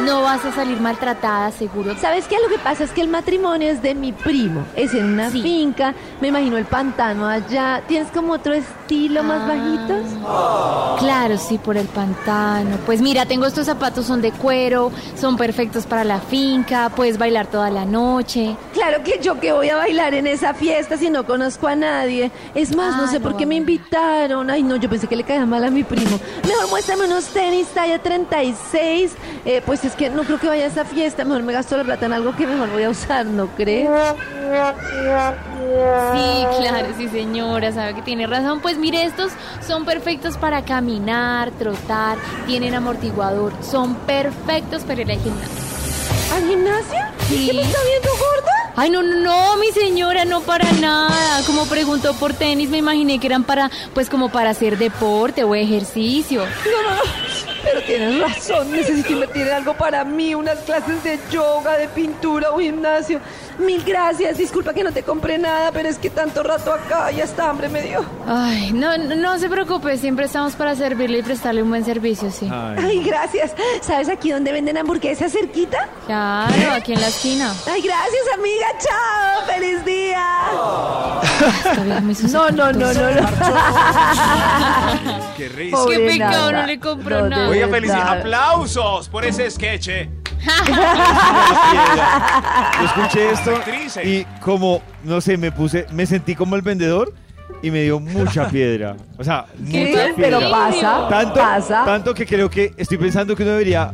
No 0.04 0.22
vas 0.22 0.44
a 0.44 0.52
salir 0.52 0.80
maltratada, 0.80 1.50
seguro. 1.52 1.94
¿Sabes 2.00 2.26
qué? 2.26 2.36
Lo 2.42 2.48
que 2.48 2.58
pasa 2.58 2.84
es 2.84 2.90
que 2.90 3.00
el 3.02 3.08
matrimonio 3.08 3.68
es 3.70 3.82
de 3.82 3.94
mi 3.94 4.12
primo. 4.12 4.64
Es 4.74 4.94
en 4.94 5.04
una 5.12 5.30
Sí. 5.30 5.42
finca. 5.42 5.94
Me 6.20 6.28
imagino 6.28 6.56
el 6.56 6.64
pantano 6.64 7.26
allá. 7.26 7.82
¿Tienes 7.86 8.08
como 8.10 8.32
otro 8.32 8.54
estilo 8.54 9.22
más 9.22 9.42
Ah. 9.42 9.46
bajitos? 9.48 11.00
Claro, 11.00 11.38
sí, 11.38 11.58
por 11.58 11.76
el 11.76 11.86
pantano. 11.86 12.76
Pues 12.86 13.00
mira, 13.02 13.26
tengo 13.26 13.46
estos 13.46 13.66
zapatos, 13.66 14.06
son 14.06 14.20
de 14.22 14.32
cuero, 14.32 14.90
son 15.18 15.36
perfectos 15.36 15.86
para 15.86 16.04
la 16.04 16.20
finca, 16.20 16.90
puedes 16.94 17.18
bailar 17.18 17.46
toda 17.48 17.70
la 17.70 17.84
noche. 17.84 18.56
Claro 18.72 19.02
que 19.02 19.18
yo 19.22 19.38
que 19.40 19.52
voy 19.52 19.68
a 19.70 19.76
bailar 19.76 20.14
en 20.14 20.26
esa 20.26 20.54
fiesta 20.54 20.96
si 20.96 21.10
no 21.10 21.24
conozco 21.26 21.66
a 21.68 21.74
nadie. 21.76 22.30
Es 22.54 22.74
más, 22.74 22.96
no 22.96 23.04
Ah, 23.04 23.08
sé 23.08 23.18
no 23.18 23.22
por 23.28 23.36
qué 23.36 23.46
me 23.46 23.56
invitaron. 23.56 24.50
Ay, 24.50 24.62
no, 24.62 24.76
yo 24.76 24.88
pensé 24.88 25.06
que 25.06 25.16
le 25.16 25.24
caía 25.24 25.46
mal 25.46 25.64
a 25.64 25.70
mi 25.70 25.84
primo. 25.84 26.18
Mejor 26.46 26.68
muéstrame 26.70 27.04
unos 27.06 27.24
tenis 27.26 27.68
talla 27.68 27.98
36. 28.02 29.12
Eh, 29.44 29.62
pues 29.64 29.84
es 29.90 29.96
que 29.96 30.08
no 30.08 30.22
creo 30.22 30.38
que 30.38 30.46
vaya 30.48 30.64
a 30.64 30.68
esa 30.68 30.84
fiesta. 30.84 31.24
Mejor 31.24 31.42
me 31.42 31.52
gasto 31.52 31.76
la 31.76 31.84
plata 31.84 32.06
en 32.06 32.12
algo 32.12 32.34
que 32.34 32.46
mejor 32.46 32.70
voy 32.70 32.84
a 32.84 32.90
usar, 32.90 33.26
¿no 33.26 33.48
crees? 33.48 33.88
Sí, 36.14 36.46
claro, 36.58 36.88
sí 36.96 37.08
señora, 37.08 37.72
sabe 37.72 37.94
que 37.94 38.02
tiene 38.02 38.26
razón. 38.26 38.60
Pues 38.60 38.78
mire, 38.78 39.04
estos 39.04 39.32
son 39.66 39.84
perfectos 39.84 40.36
para 40.36 40.62
caminar, 40.64 41.50
trotar, 41.52 42.18
tienen 42.46 42.74
amortiguador, 42.74 43.52
son 43.62 43.96
perfectos 43.96 44.82
para 44.82 45.00
ir 45.00 45.10
al 45.10 45.18
gimnasio. 45.18 45.70
¿Al 46.34 46.48
gimnasio? 46.48 46.98
Sí. 47.28 47.46
¿Qué 47.48 47.54
me 47.54 47.62
está 47.62 47.78
viendo 47.84 48.10
gorda? 48.10 48.72
Ay, 48.76 48.90
no, 48.90 49.02
no, 49.02 49.16
no, 49.16 49.56
mi 49.56 49.72
señora, 49.72 50.24
no 50.24 50.40
para 50.40 50.70
nada. 50.74 51.42
Como 51.46 51.66
preguntó 51.66 52.14
por 52.14 52.32
tenis, 52.32 52.70
me 52.70 52.78
imaginé 52.78 53.18
que 53.18 53.26
eran 53.26 53.42
para, 53.42 53.70
pues 53.94 54.08
como 54.08 54.30
para 54.30 54.50
hacer 54.50 54.78
deporte 54.78 55.42
o 55.42 55.54
ejercicio. 55.54 56.44
No, 56.44 56.82
no, 56.82 56.96
no. 56.96 57.29
Pero 57.62 57.82
tienes 57.82 58.18
razón, 58.20 58.72
necesito 58.72 59.12
invertir 59.12 59.46
en 59.46 59.54
algo 59.54 59.74
para 59.74 60.04
mí, 60.04 60.34
unas 60.34 60.58
clases 60.60 61.02
de 61.04 61.18
yoga, 61.30 61.76
de 61.76 61.88
pintura 61.88 62.50
o 62.52 62.58
gimnasio. 62.58 63.20
Mil 63.58 63.82
gracias, 63.84 64.38
disculpa 64.38 64.72
que 64.72 64.82
no 64.82 64.92
te 64.92 65.02
compré 65.02 65.36
nada, 65.38 65.70
pero 65.70 65.88
es 65.88 65.98
que 65.98 66.08
tanto 66.08 66.42
rato 66.42 66.72
acá 66.72 67.12
y 67.12 67.20
hasta 67.20 67.50
hambre 67.50 67.68
me 67.68 67.82
dio. 67.82 68.04
Ay, 68.26 68.72
no, 68.72 68.96
no, 68.96 69.14
no 69.14 69.38
se 69.38 69.50
preocupe, 69.50 69.98
siempre 69.98 70.24
estamos 70.26 70.54
para 70.54 70.74
servirle 70.74 71.18
y 71.18 71.22
prestarle 71.22 71.62
un 71.62 71.68
buen 71.68 71.84
servicio, 71.84 72.30
sí. 72.30 72.48
Ay, 72.50 73.02
gracias. 73.04 73.52
¿Sabes 73.82 74.08
aquí 74.08 74.30
dónde 74.30 74.52
venden 74.52 74.78
hamburguesas 74.78 75.32
cerquita? 75.32 75.88
Claro, 76.06 76.72
aquí 76.72 76.94
en 76.94 77.00
la 77.00 77.08
esquina. 77.08 77.52
Ay, 77.70 77.82
gracias, 77.82 78.22
amiga. 78.34 78.66
Chao. 78.78 79.46
¡Feliz 79.46 79.84
día! 79.84 80.26
No, 82.30 82.50
no, 82.50 82.72
no, 82.72 82.92
no, 82.92 83.10
no. 83.10 83.28
Qué 85.36 85.48
risa. 85.48 85.76
Qué 85.88 85.98
pecado, 85.98 86.52
no 86.52 86.66
le 86.66 86.76
de 86.76 87.28
nada. 87.28 87.49
Oiga, 87.50 87.68
feliz 87.68 87.90
verdad. 87.90 88.18
aplausos 88.20 89.08
por 89.08 89.24
ese 89.24 89.50
sketch. 89.50 89.88
eh. 89.88 90.10
Yo 92.80 92.84
escuché 92.86 93.30
esto 93.32 93.52
y 94.04 94.24
como, 94.40 94.82
no 95.04 95.20
sé, 95.20 95.36
me 95.36 95.52
puse, 95.52 95.86
me 95.92 96.06
sentí 96.06 96.34
como 96.34 96.56
el 96.56 96.62
vendedor 96.62 97.12
y 97.62 97.70
me 97.70 97.82
dio 97.82 98.00
mucha 98.00 98.48
piedra. 98.48 98.96
O 99.18 99.24
sea, 99.24 99.46
¿Qué? 99.70 99.88
mucha 99.88 100.06
Pero 100.16 100.38
piedra. 100.38 100.50
pasa, 100.50 101.08
tanto, 101.08 101.34
pasa. 101.40 101.84
tanto 101.84 102.14
que 102.14 102.26
creo 102.26 102.48
que 102.48 102.72
estoy 102.76 102.96
pensando 102.98 103.36
que 103.36 103.42
uno 103.42 103.52
debería 103.52 103.92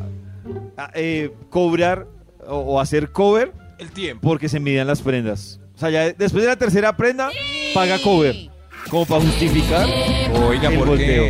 ah, 0.76 0.90
eh, 0.94 1.32
cobrar 1.50 2.06
o, 2.46 2.54
o 2.58 2.80
hacer 2.80 3.10
cover 3.10 3.52
El 3.78 3.90
tiempo. 3.90 4.20
porque 4.28 4.48
se 4.48 4.60
midían 4.60 4.86
las 4.86 5.00
prendas. 5.02 5.58
O 5.74 5.78
sea, 5.78 5.90
ya 5.90 6.12
después 6.12 6.42
de 6.44 6.48
la 6.50 6.56
tercera 6.56 6.96
prenda, 6.96 7.30
paga 7.74 7.98
cover. 8.02 8.50
Como 8.88 9.04
para 9.04 9.20
justificar 9.20 9.84
Oiga, 10.48 10.68
el 10.68 10.78
¿por 10.78 10.88
volteo. 10.88 11.24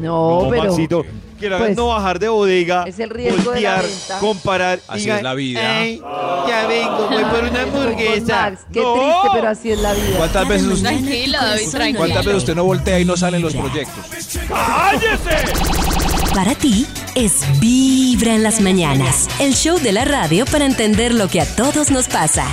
No, 0.00 0.42
No, 0.42 0.50
pero. 0.50 0.64
Maxito, 0.64 1.04
que 1.38 1.48
la 1.48 1.58
pues, 1.58 1.76
no 1.76 1.88
bajar 1.88 2.18
de 2.18 2.28
bodega, 2.28 2.84
es 2.86 2.98
el 2.98 3.10
riesgo 3.10 3.52
de 3.52 3.60
la 3.60 3.76
voltear, 3.76 4.20
comparar. 4.20 4.80
Así 4.88 5.00
diga, 5.02 5.16
es 5.18 5.22
la 5.22 5.34
vida. 5.34 5.78
"Ay, 5.80 6.02
ya 6.48 6.66
vengo, 6.66 7.08
voy 7.10 7.24
por 7.24 7.44
una 7.44 7.62
hamburguesa. 7.62 8.50
Max, 8.50 8.60
qué 8.72 8.80
No. 8.80 8.94
triste, 8.94 9.28
pero 9.34 9.48
así 9.48 9.70
es 9.72 9.78
la 9.80 9.92
vida. 9.94 10.16
¿Cuántas 10.18 10.48
veces 10.48 10.66
usted, 10.66 10.88
Tranquila, 10.88 11.44
David, 11.44 11.70
tranquila. 11.70 11.98
cuántas 11.98 12.24
veces 12.24 12.38
usted 12.38 12.54
no 12.54 12.64
voltea 12.64 13.00
y 13.00 13.04
no 13.04 13.16
salen 13.16 13.42
los 13.42 13.54
proyectos? 13.54 14.04
Para 16.34 16.54
ti 16.54 16.86
es 17.14 17.42
Vibra 17.60 18.34
en 18.34 18.42
las 18.42 18.60
mañanas, 18.60 19.28
el 19.40 19.54
show 19.54 19.78
de 19.78 19.92
la 19.92 20.04
radio 20.04 20.44
para 20.46 20.66
entender 20.66 21.12
lo 21.14 21.28
que 21.28 21.40
a 21.40 21.46
todos 21.56 21.90
nos 21.90 22.06
pasa. 22.08 22.46